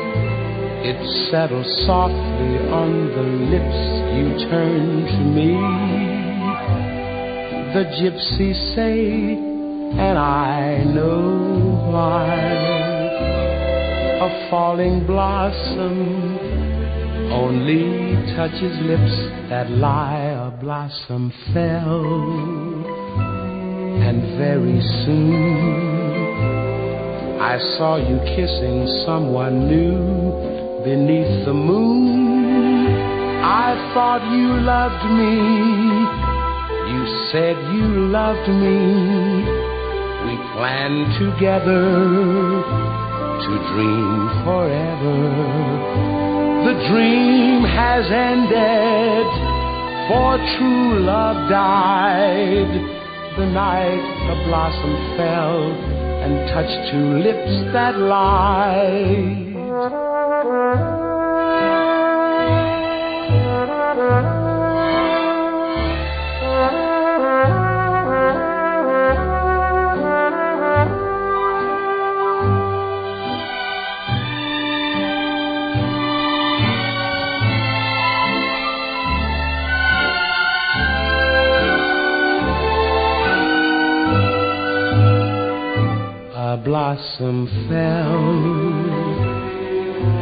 It 0.80 1.28
settled 1.30 1.66
softly 1.86 2.58
on 2.70 3.08
the 3.10 3.22
lips 3.50 3.80
you 4.14 4.48
turned 4.48 5.08
to 5.08 5.22
me. 5.36 5.52
The 7.74 7.84
gypsies 7.98 8.74
say, 8.76 9.34
and 9.98 10.16
I 10.16 10.84
know 10.84 11.90
why. 11.90 12.28
A 14.20 14.48
falling 14.50 15.04
blossom 15.04 16.38
only 17.32 18.14
touches 18.36 18.78
lips 18.86 19.16
that 19.50 19.68
lie. 19.70 20.30
A 20.46 20.50
blossom 20.62 21.32
fell, 21.52 22.04
and 24.06 24.38
very 24.38 24.80
soon 25.04 25.98
I 27.40 27.58
saw 27.76 27.96
you 27.96 28.18
kissing 28.36 28.86
someone 29.04 29.68
new 29.68 30.57
beneath 30.88 31.44
the 31.44 31.52
moon. 31.52 32.96
I 33.44 33.68
thought 33.92 34.24
you 34.32 34.48
loved 34.74 35.04
me. 35.20 35.34
You 36.92 37.02
said 37.30 37.56
you 37.76 37.86
loved 38.18 38.48
me. 38.64 38.78
We 40.24 40.34
planned 40.56 41.10
together 41.24 41.84
to 43.44 43.52
dream 43.72 44.20
forever. 44.46 45.18
The 46.68 46.76
dream 46.88 47.60
has 47.80 48.04
ended, 48.08 49.28
for 50.08 50.40
true 50.56 51.04
love 51.04 51.50
died. 51.50 52.72
The 53.36 53.46
night 53.62 54.04
the 54.28 54.36
blossom 54.48 54.94
fell 55.18 55.60
and 56.24 56.32
touched 56.48 56.80
two 56.90 57.08
lips 57.26 57.72
that 57.74 57.94
lied. 57.98 59.47
Blossom 86.98 87.46
fell, 87.68 88.28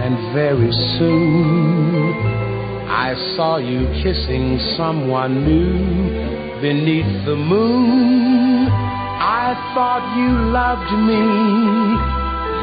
and 0.05 0.35
very 0.35 0.70
soon 0.99 2.12
I 2.89 3.14
saw 3.35 3.57
you 3.57 3.87
kissing 4.03 4.59
someone 4.77 5.45
new 5.45 6.61
beneath 6.61 7.24
the 7.24 7.37
moon. 7.37 8.68
I 8.68 9.57
thought 9.72 10.05
you 10.20 10.33
loved 10.53 10.93
me, 11.09 11.24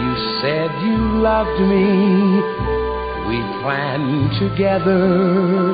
you 0.03 0.13
said 0.41 0.69
you 0.85 0.97
loved 1.21 1.59
me. 1.73 1.89
We 3.29 3.37
planned 3.63 4.29
together 4.37 5.73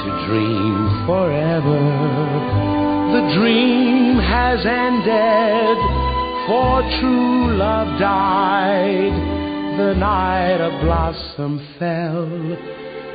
to 0.00 0.06
dream 0.26 1.04
forever. 1.04 1.80
The 3.12 3.22
dream 3.36 4.16
has 4.18 4.64
ended 4.64 6.11
for 6.46 6.82
true 7.00 7.54
love 7.56 7.98
died 8.00 9.12
the 9.78 9.94
night 9.94 10.60
a 10.60 10.70
blossom 10.82 11.58
fell 11.78 12.26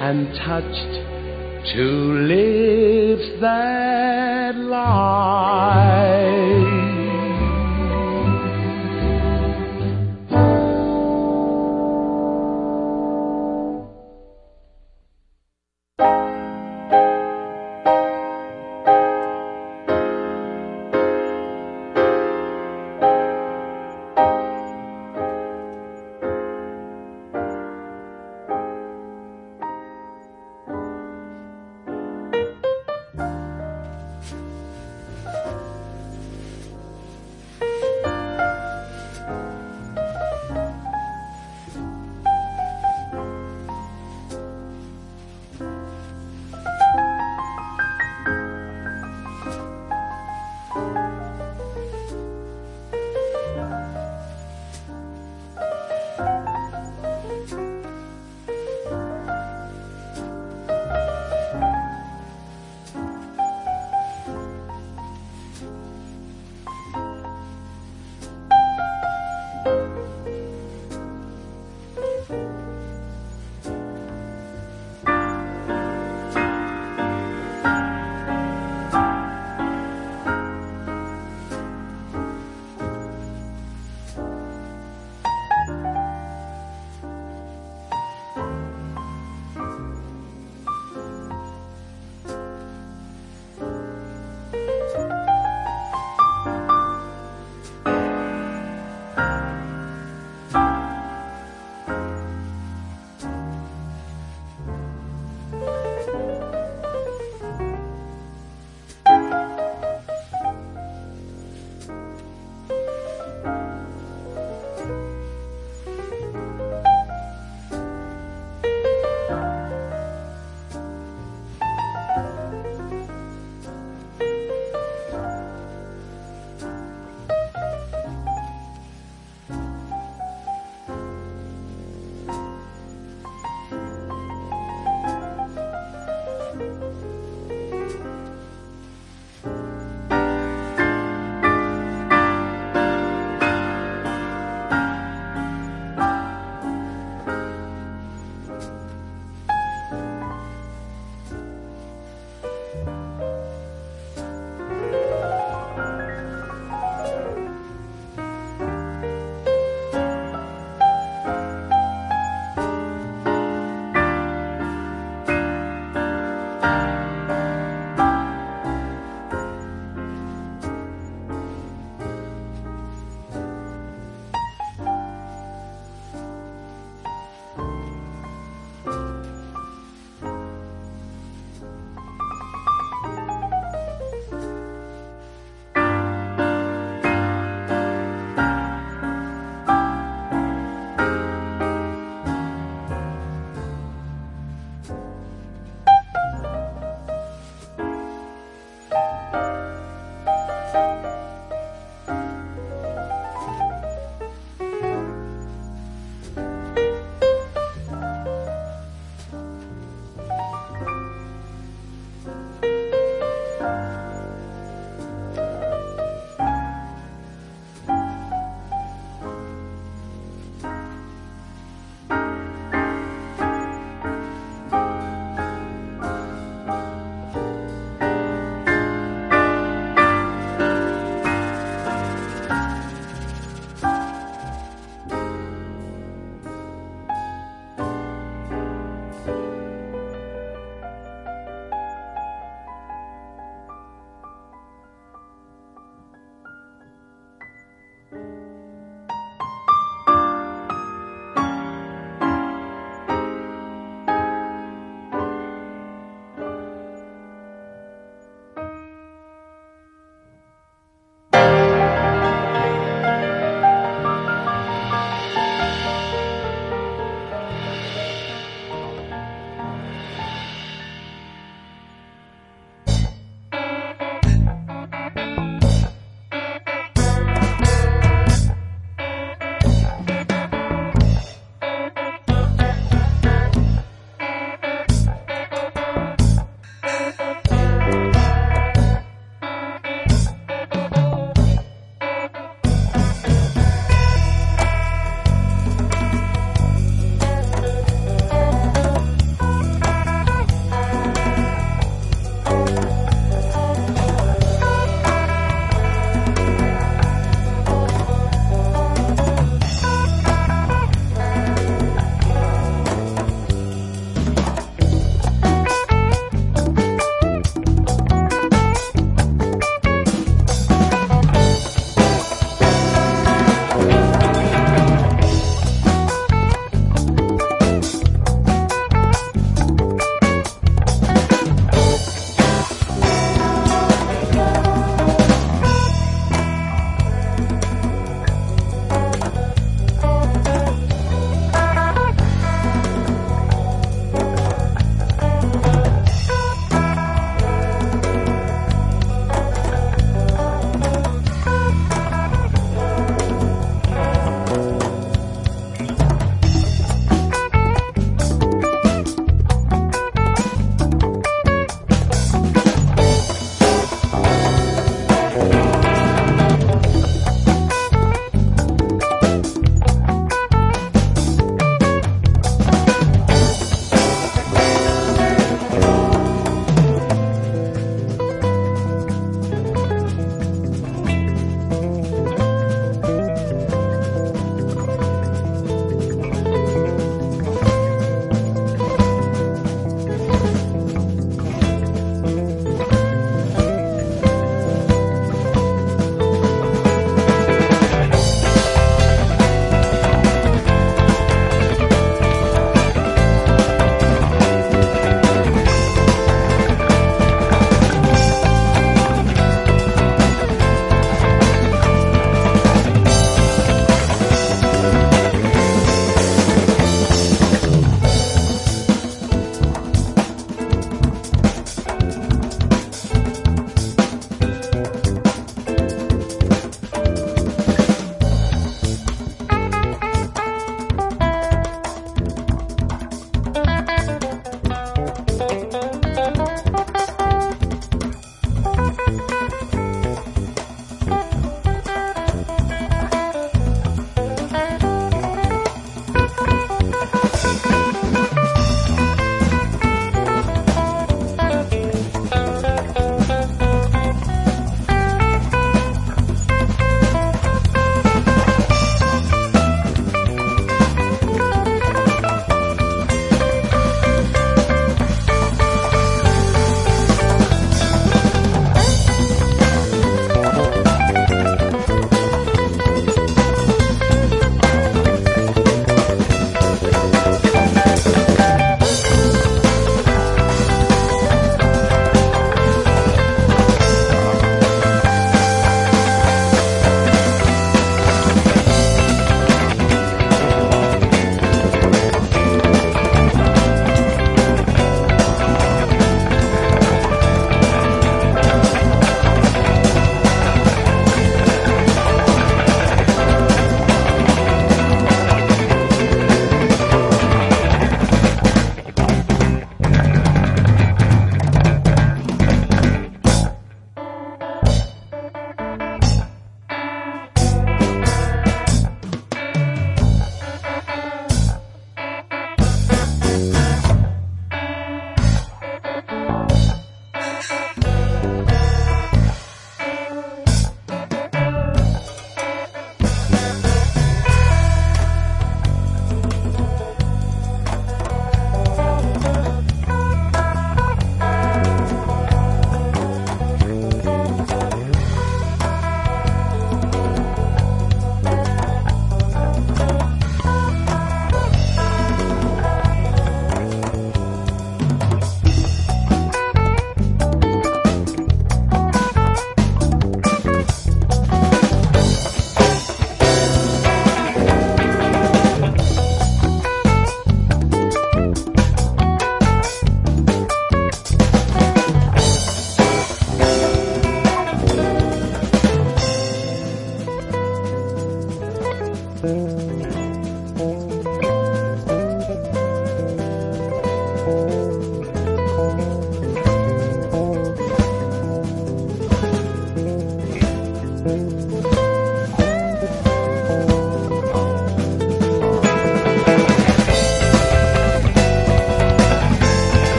and 0.00 0.34
touched 0.36 0.92
two 1.74 2.12
lips 2.26 3.40
that 3.40 4.54
lie. 4.56 5.98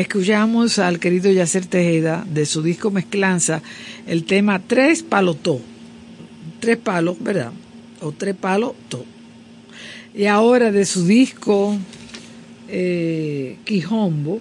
Escuchamos 0.00 0.78
al 0.78 0.98
querido 0.98 1.30
Yacer 1.30 1.66
Tejeda 1.66 2.24
de 2.28 2.46
su 2.46 2.62
disco 2.62 2.90
Mezclanza 2.90 3.62
el 4.06 4.24
tema 4.24 4.58
Tres 4.58 5.02
Palotó. 5.02 5.60
Tres 6.58 6.76
palos, 6.76 7.16
¿verdad? 7.20 7.52
O 8.00 8.12
Tres 8.12 8.34
Palos 8.34 8.72
To. 8.88 9.04
Y 10.14 10.26
ahora 10.26 10.72
de 10.72 10.84
su 10.84 11.06
disco 11.06 11.76
eh, 12.68 13.56
Quijombo, 13.64 14.40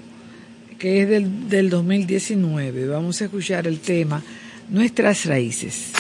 que 0.78 1.04
es 1.04 1.10
del, 1.10 1.50
del 1.50 1.70
2019, 1.70 2.88
vamos 2.88 3.22
a 3.22 3.26
escuchar 3.26 3.68
el 3.68 3.80
tema 3.80 4.24
Nuestras 4.70 5.26
Raíces. 5.26 5.92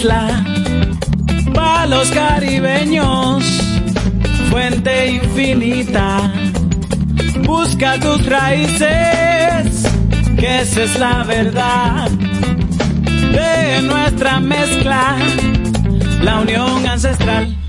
Isla, 0.00 0.44
para 1.54 1.86
los 1.86 2.10
caribeños, 2.10 3.44
fuente 4.50 5.12
infinita. 5.12 6.32
Busca 7.44 7.98
tus 8.00 8.24
raíces, 8.24 9.84
que 10.38 10.60
esa 10.60 10.82
es 10.84 10.98
la 10.98 11.22
verdad 11.24 12.08
de 12.10 13.82
nuestra 13.82 14.40
mezcla, 14.40 15.16
la 16.22 16.40
unión 16.40 16.86
ancestral. 16.86 17.59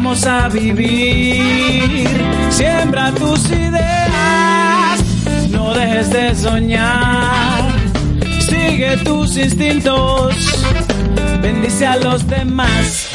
Aprendamos 0.00 0.26
a 0.26 0.48
vivir, 0.48 2.08
siembra 2.48 3.12
tus 3.12 3.50
ideas, 3.50 5.00
no 5.50 5.74
dejes 5.74 6.10
de 6.10 6.34
soñar, 6.34 7.70
sigue 8.40 8.96
tus 9.04 9.36
instintos, 9.36 10.34
bendice 11.42 11.86
a 11.86 11.96
los 11.96 12.26
demás. 12.26 13.10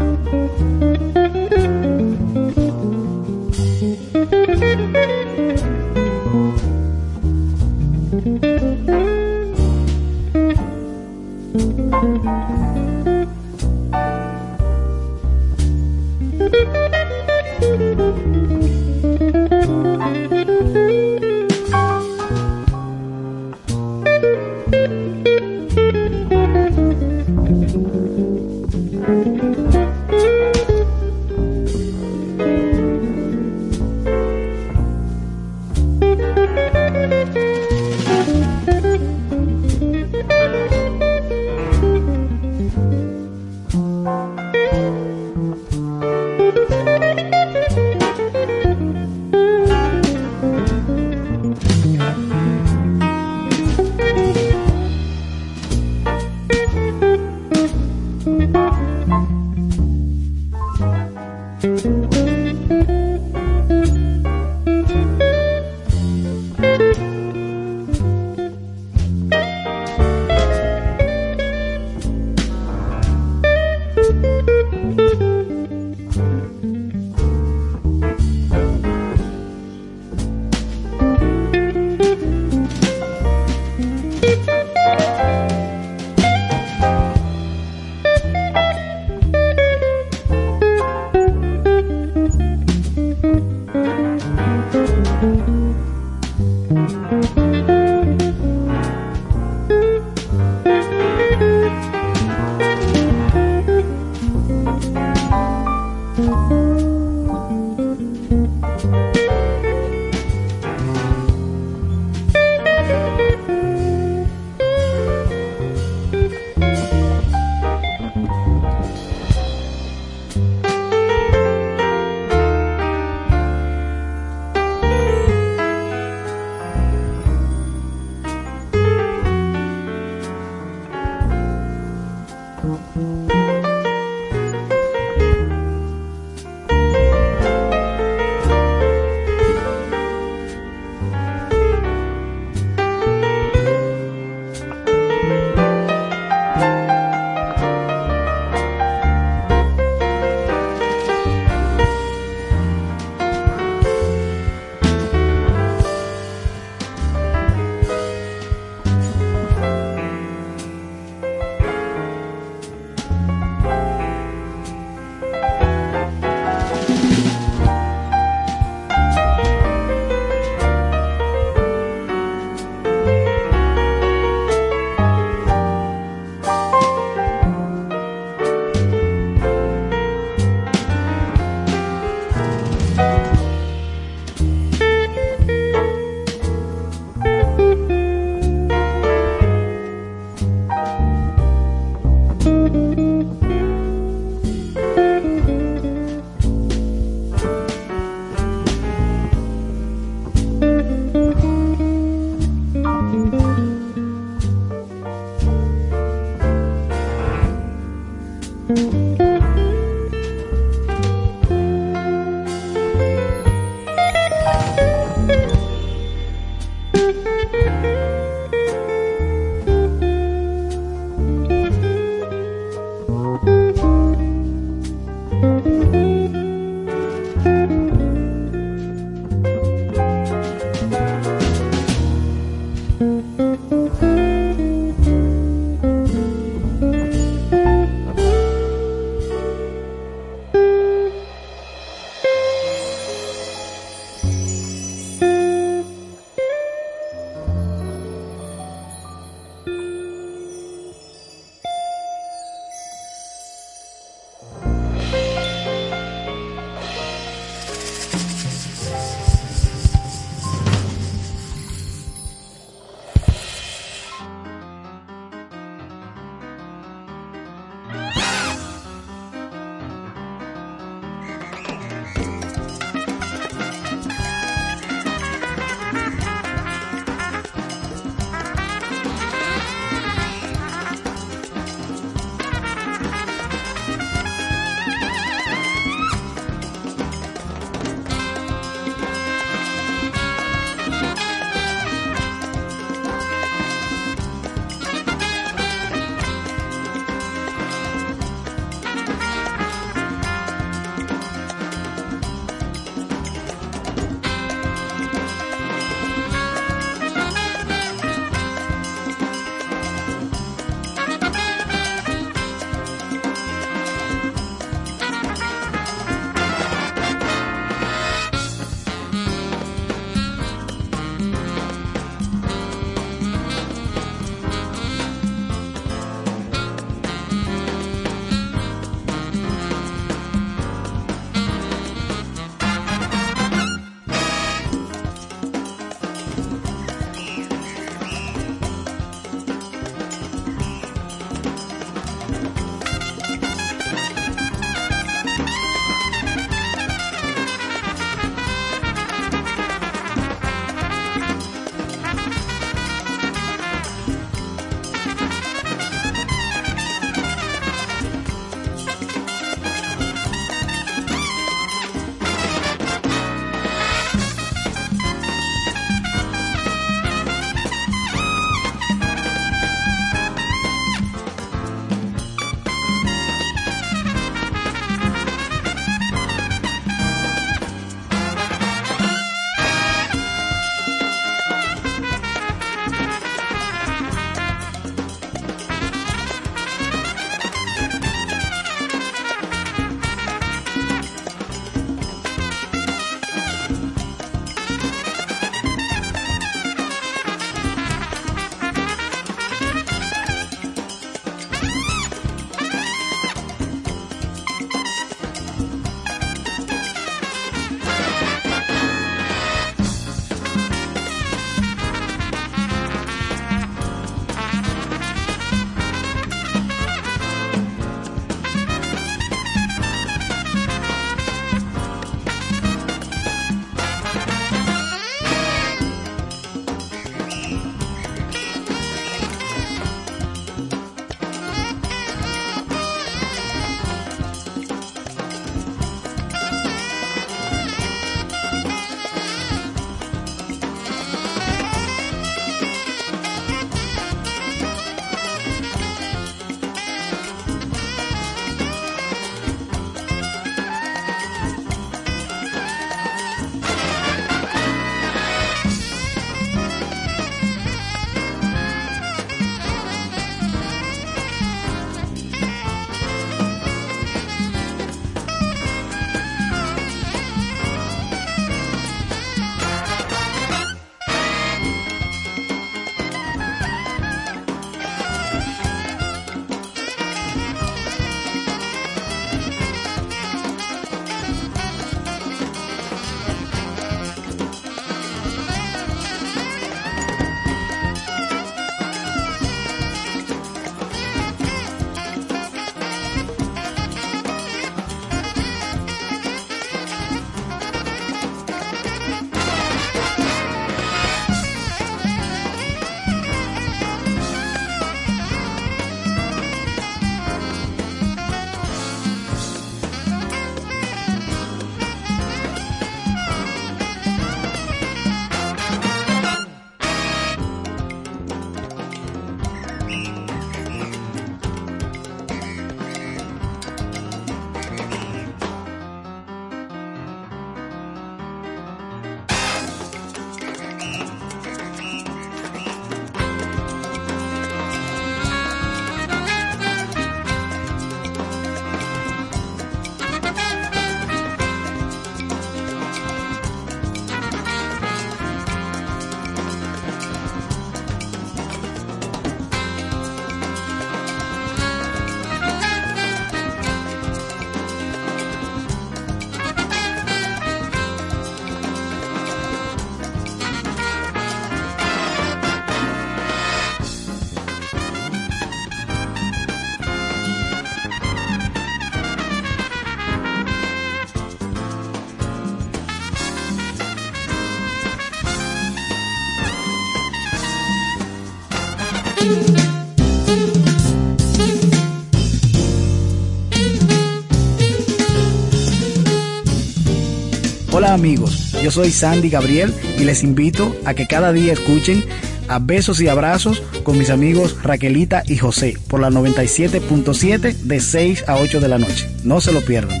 Amigos, 587.94 588.50
yo 588.60 588.72
soy 588.72 588.90
Sandy 588.90 589.30
Gabriel 589.30 589.72
y 589.96 590.02
les 590.02 590.24
invito 590.24 590.74
a 590.84 590.94
que 590.94 591.06
cada 591.06 591.32
día 591.32 591.52
escuchen 591.52 592.04
a 592.48 592.58
besos 592.58 593.00
y 593.00 593.06
abrazos 593.06 593.62
con 593.84 593.96
mis 593.96 594.10
amigos 594.10 594.60
Raquelita 594.64 595.22
y 595.28 595.36
José 595.36 595.78
por 595.86 596.00
la 596.00 596.10
97.7 596.10 597.54
de 597.54 597.80
6 597.80 598.24
a 598.26 598.34
8 598.38 598.58
de 598.58 598.68
la 598.68 598.78
noche. 598.78 599.08
No 599.22 599.40
se 599.40 599.52
lo 599.52 599.60
pierdan. 599.60 600.00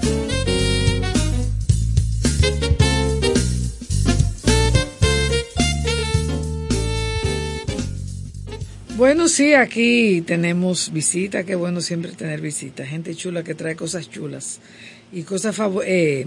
Bueno, 8.96 9.28
sí, 9.28 9.54
aquí 9.54 10.20
tenemos 10.22 10.92
visita, 10.92 11.44
qué 11.44 11.54
bueno 11.54 11.80
siempre 11.80 12.10
tener 12.10 12.40
visita, 12.40 12.84
gente 12.84 13.14
chula 13.14 13.44
que 13.44 13.54
trae 13.54 13.76
cosas 13.76 14.10
chulas 14.10 14.58
y 15.12 15.22
cosas 15.22 15.56
eh, 15.84 16.26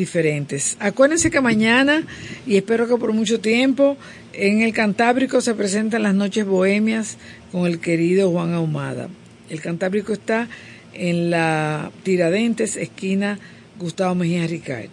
diferentes. 0.00 0.76
Acuérdense 0.80 1.30
que 1.30 1.40
mañana, 1.40 2.02
y 2.46 2.56
espero 2.56 2.88
que 2.88 2.96
por 2.96 3.12
mucho 3.12 3.38
tiempo, 3.38 3.98
en 4.32 4.62
el 4.62 4.72
Cantábrico 4.72 5.40
se 5.40 5.54
presentan 5.54 6.04
las 6.04 6.14
noches 6.14 6.46
bohemias 6.46 7.18
con 7.52 7.66
el 7.66 7.78
querido 7.78 8.30
Juan 8.30 8.54
Ahumada. 8.54 9.08
El 9.50 9.60
Cantábrico 9.60 10.12
está 10.14 10.48
en 10.94 11.30
la 11.30 11.92
Tiradentes, 12.02 12.76
esquina 12.76 13.38
Gustavo 13.78 14.14
Mejía 14.14 14.46
Ricard. 14.46 14.88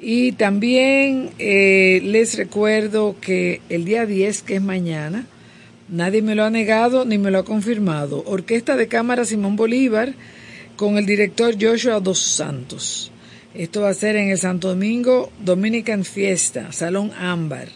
Y 0.00 0.32
también 0.32 1.30
eh, 1.38 2.00
les 2.02 2.36
recuerdo 2.36 3.16
que 3.20 3.60
el 3.68 3.84
día 3.84 4.06
10, 4.06 4.42
que 4.42 4.56
es 4.56 4.62
mañana, 4.62 5.26
nadie 5.88 6.22
me 6.22 6.34
lo 6.34 6.44
ha 6.44 6.50
negado 6.50 7.04
ni 7.04 7.18
me 7.18 7.30
lo 7.30 7.38
ha 7.38 7.44
confirmado, 7.44 8.24
Orquesta 8.26 8.76
de 8.76 8.88
Cámara 8.88 9.24
Simón 9.24 9.56
Bolívar 9.56 10.14
con 10.76 10.96
el 10.96 11.06
director 11.06 11.54
Joshua 11.60 12.00
Dos 12.00 12.20
Santos. 12.20 13.10
Esto 13.58 13.80
va 13.80 13.88
a 13.88 13.94
ser 13.94 14.16
en 14.16 14.28
el 14.28 14.36
Santo 14.36 14.68
Domingo 14.68 15.32
Dominican 15.42 16.04
Fiesta, 16.04 16.72
Salón 16.72 17.10
Ámbar, 17.18 17.68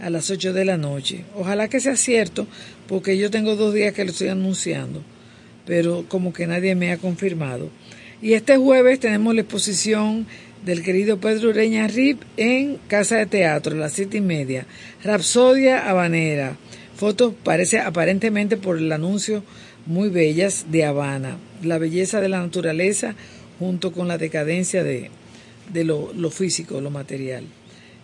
a 0.00 0.08
las 0.08 0.30
8 0.30 0.52
de 0.52 0.64
la 0.64 0.76
noche. 0.76 1.24
Ojalá 1.34 1.66
que 1.66 1.80
sea 1.80 1.96
cierto, 1.96 2.46
porque 2.86 3.18
yo 3.18 3.28
tengo 3.28 3.56
dos 3.56 3.74
días 3.74 3.92
que 3.92 4.04
lo 4.04 4.12
estoy 4.12 4.28
anunciando, 4.28 5.02
pero 5.66 6.04
como 6.06 6.32
que 6.32 6.46
nadie 6.46 6.76
me 6.76 6.92
ha 6.92 6.98
confirmado. 6.98 7.70
Y 8.22 8.34
este 8.34 8.56
jueves 8.56 9.00
tenemos 9.00 9.34
la 9.34 9.40
exposición 9.40 10.28
del 10.64 10.84
querido 10.84 11.18
Pedro 11.18 11.48
Ureña 11.48 11.88
Rip 11.88 12.22
en 12.36 12.76
Casa 12.86 13.16
de 13.16 13.26
Teatro, 13.26 13.74
a 13.74 13.80
las 13.80 13.94
siete 13.94 14.18
y 14.18 14.20
media. 14.20 14.64
Rapsodia 15.02 15.90
Habanera. 15.90 16.56
Fotos, 16.94 17.34
parece 17.42 17.80
aparentemente 17.80 18.56
por 18.56 18.78
el 18.78 18.92
anuncio, 18.92 19.42
muy 19.86 20.08
bellas 20.08 20.66
de 20.70 20.84
Habana. 20.84 21.36
La 21.64 21.78
belleza 21.78 22.20
de 22.20 22.28
la 22.28 22.38
naturaleza 22.38 23.16
junto 23.58 23.92
con 23.92 24.06
la 24.06 24.18
decadencia 24.18 24.84
de, 24.84 25.10
lo, 25.74 26.30
físico, 26.30 26.80
lo 26.80 26.90
material. 26.90 27.44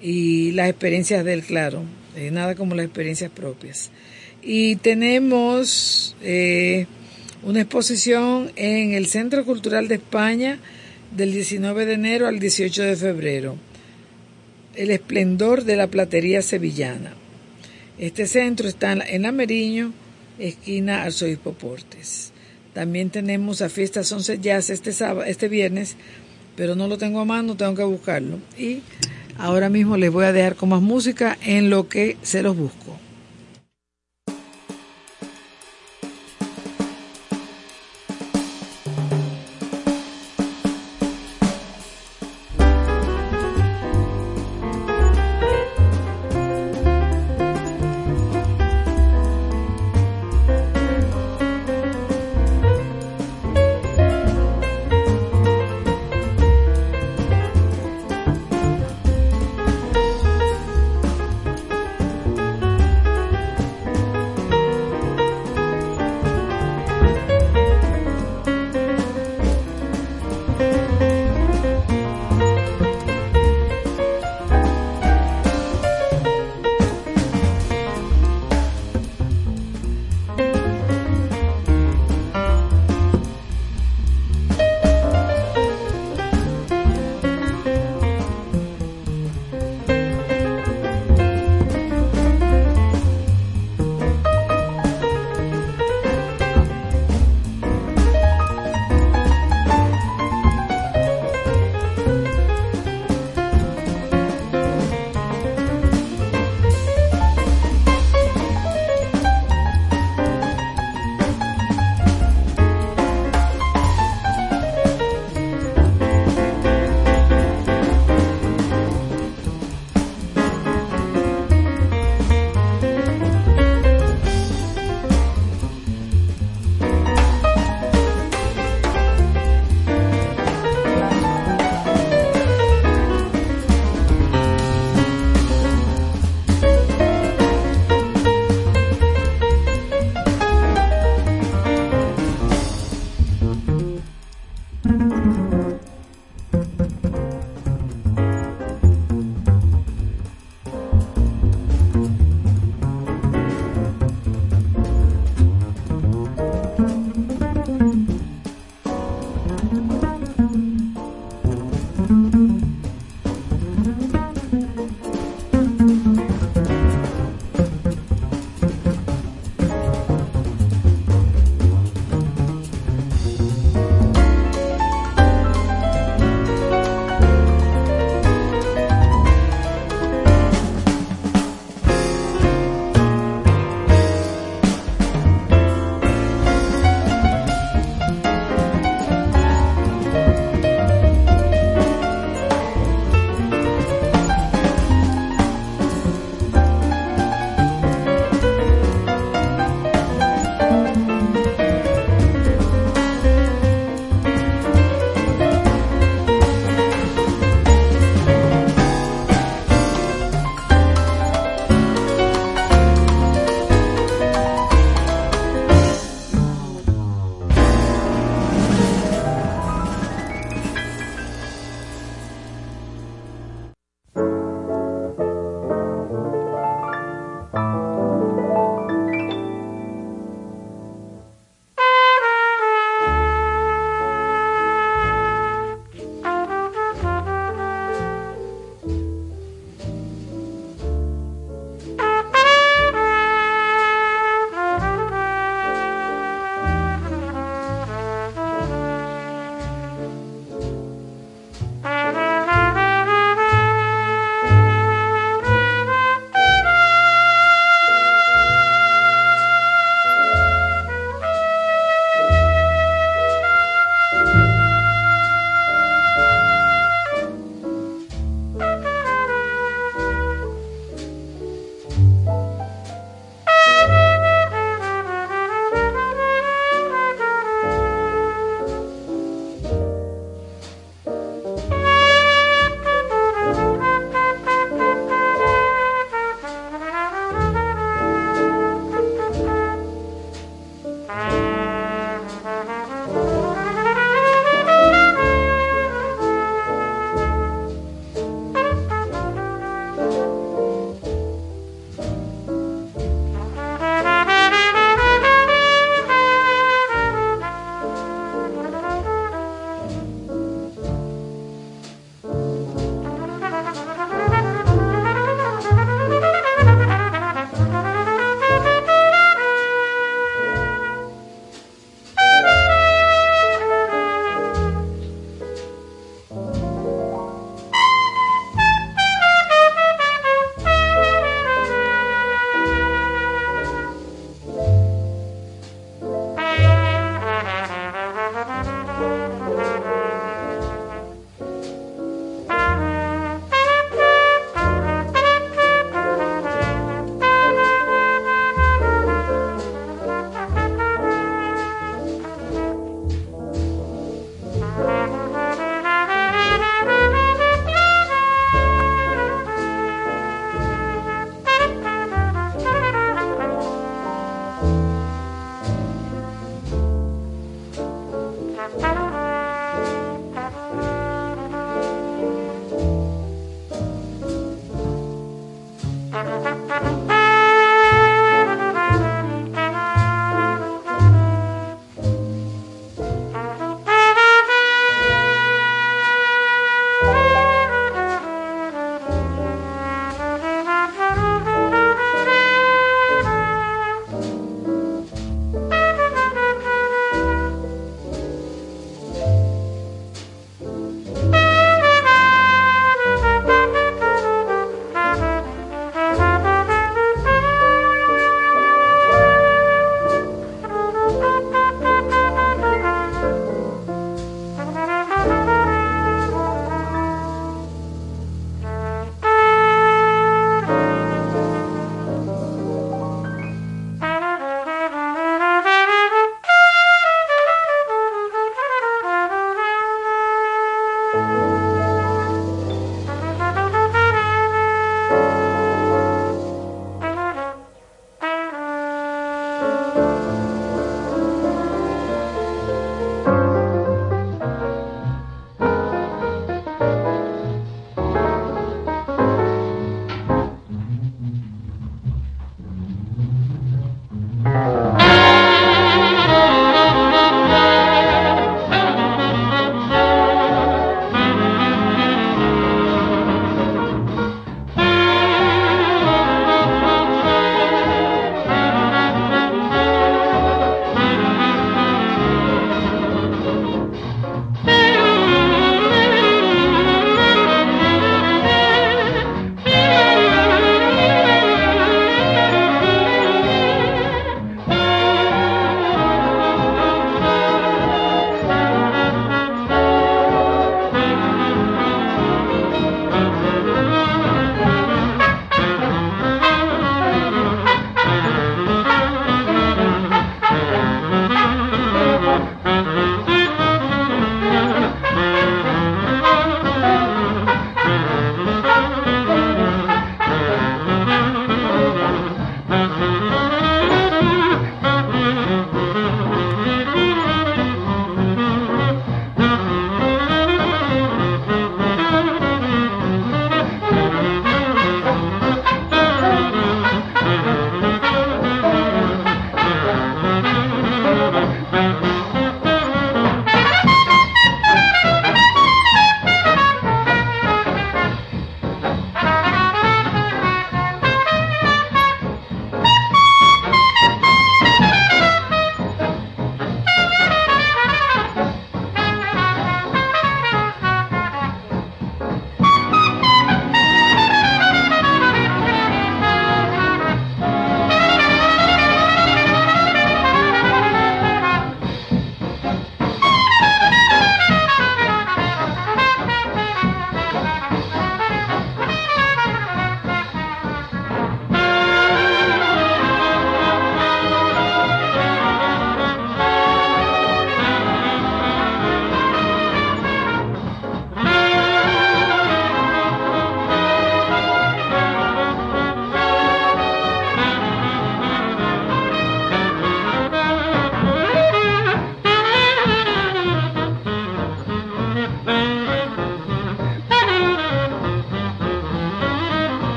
Y 0.00 0.52
las 0.52 0.68
experiencias 0.68 1.24
del 1.24 1.42
claro, 1.42 1.82
eh, 2.16 2.30
nada 2.30 2.54
como 2.54 2.74
las 2.74 2.86
experiencias 2.86 3.30
propias. 3.30 3.90
Y 4.42 4.76
tenemos 4.76 6.16
eh, 6.22 6.86
una 7.42 7.62
exposición 7.62 8.50
en 8.56 8.92
el 8.92 9.06
Centro 9.06 9.44
Cultural 9.44 9.88
de 9.88 9.96
España 9.96 10.58
del 11.16 11.32
19 11.32 11.86
de 11.86 11.94
enero 11.94 12.26
al 12.26 12.38
18 12.38 12.82
de 12.82 12.96
febrero. 12.96 13.56
El 14.74 14.90
esplendor 14.90 15.64
de 15.64 15.76
la 15.76 15.86
platería 15.86 16.42
sevillana. 16.42 17.14
Este 17.98 18.26
centro 18.26 18.68
está 18.68 18.92
en 18.92 19.22
la 19.22 19.30
Meriño, 19.30 19.92
esquina 20.38 21.04
Arzobispo 21.04 21.52
Portes. 21.52 22.32
También 22.72 23.10
tenemos 23.10 23.62
a 23.62 23.68
Fiestas 23.68 24.10
11 24.10 24.40
Jazz 24.40 24.70
este, 24.70 24.92
sábado, 24.92 25.22
este 25.22 25.48
viernes, 25.48 25.96
pero 26.56 26.74
no 26.74 26.88
lo 26.88 26.98
tengo 26.98 27.20
a 27.20 27.24
mano, 27.24 27.56
tengo 27.56 27.74
que 27.74 27.84
buscarlo. 27.84 28.38
Y 28.58 28.82
ahora 29.38 29.68
mismo 29.68 29.96
les 29.96 30.12
voy 30.12 30.24
a 30.24 30.32
dejar 30.32 30.56
con 30.56 30.68
más 30.70 30.82
música 30.82 31.36
en 31.44 31.70
lo 31.70 31.88
que 31.88 32.16
se 32.22 32.42
los 32.42 32.56
busco. 32.56 32.98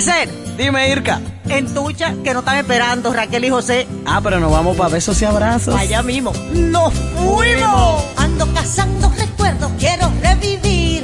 Yacer. 0.00 0.30
Dime, 0.56 0.90
Irka. 0.90 1.20
En 1.46 1.74
Tucha, 1.74 2.14
que 2.24 2.32
no 2.32 2.38
están 2.38 2.56
esperando 2.56 3.12
Raquel 3.12 3.44
y 3.44 3.50
José. 3.50 3.86
Ah, 4.06 4.18
pero 4.22 4.40
nos 4.40 4.50
vamos 4.50 4.74
para 4.74 4.88
besos 4.88 5.20
y 5.20 5.26
abrazos. 5.26 5.74
Allá 5.74 6.02
mismo. 6.02 6.32
¡Nos 6.54 6.94
fuimos! 6.94 8.02
Ando 8.16 8.50
cazando 8.54 9.10
recuerdos, 9.10 9.70
quiero 9.78 10.10
revivir. 10.22 11.02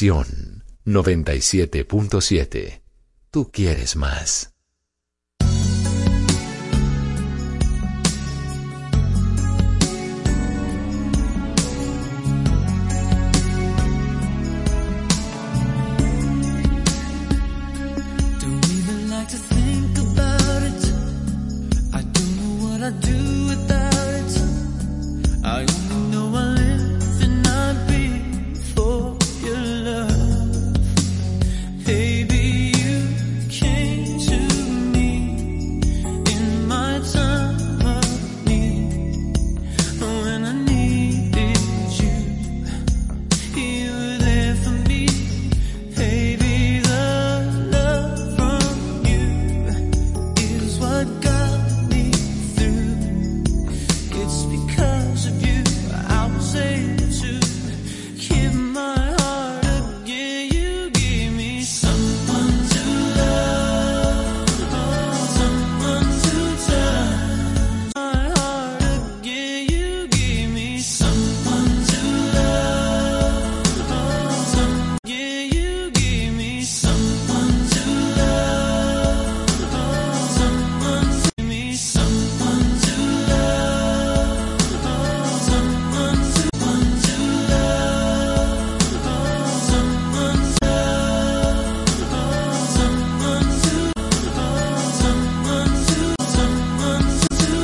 Pasión 0.00 0.64
97.7. 0.86 2.80
Tú 3.30 3.50
quieres 3.52 3.96
más. 3.96 4.49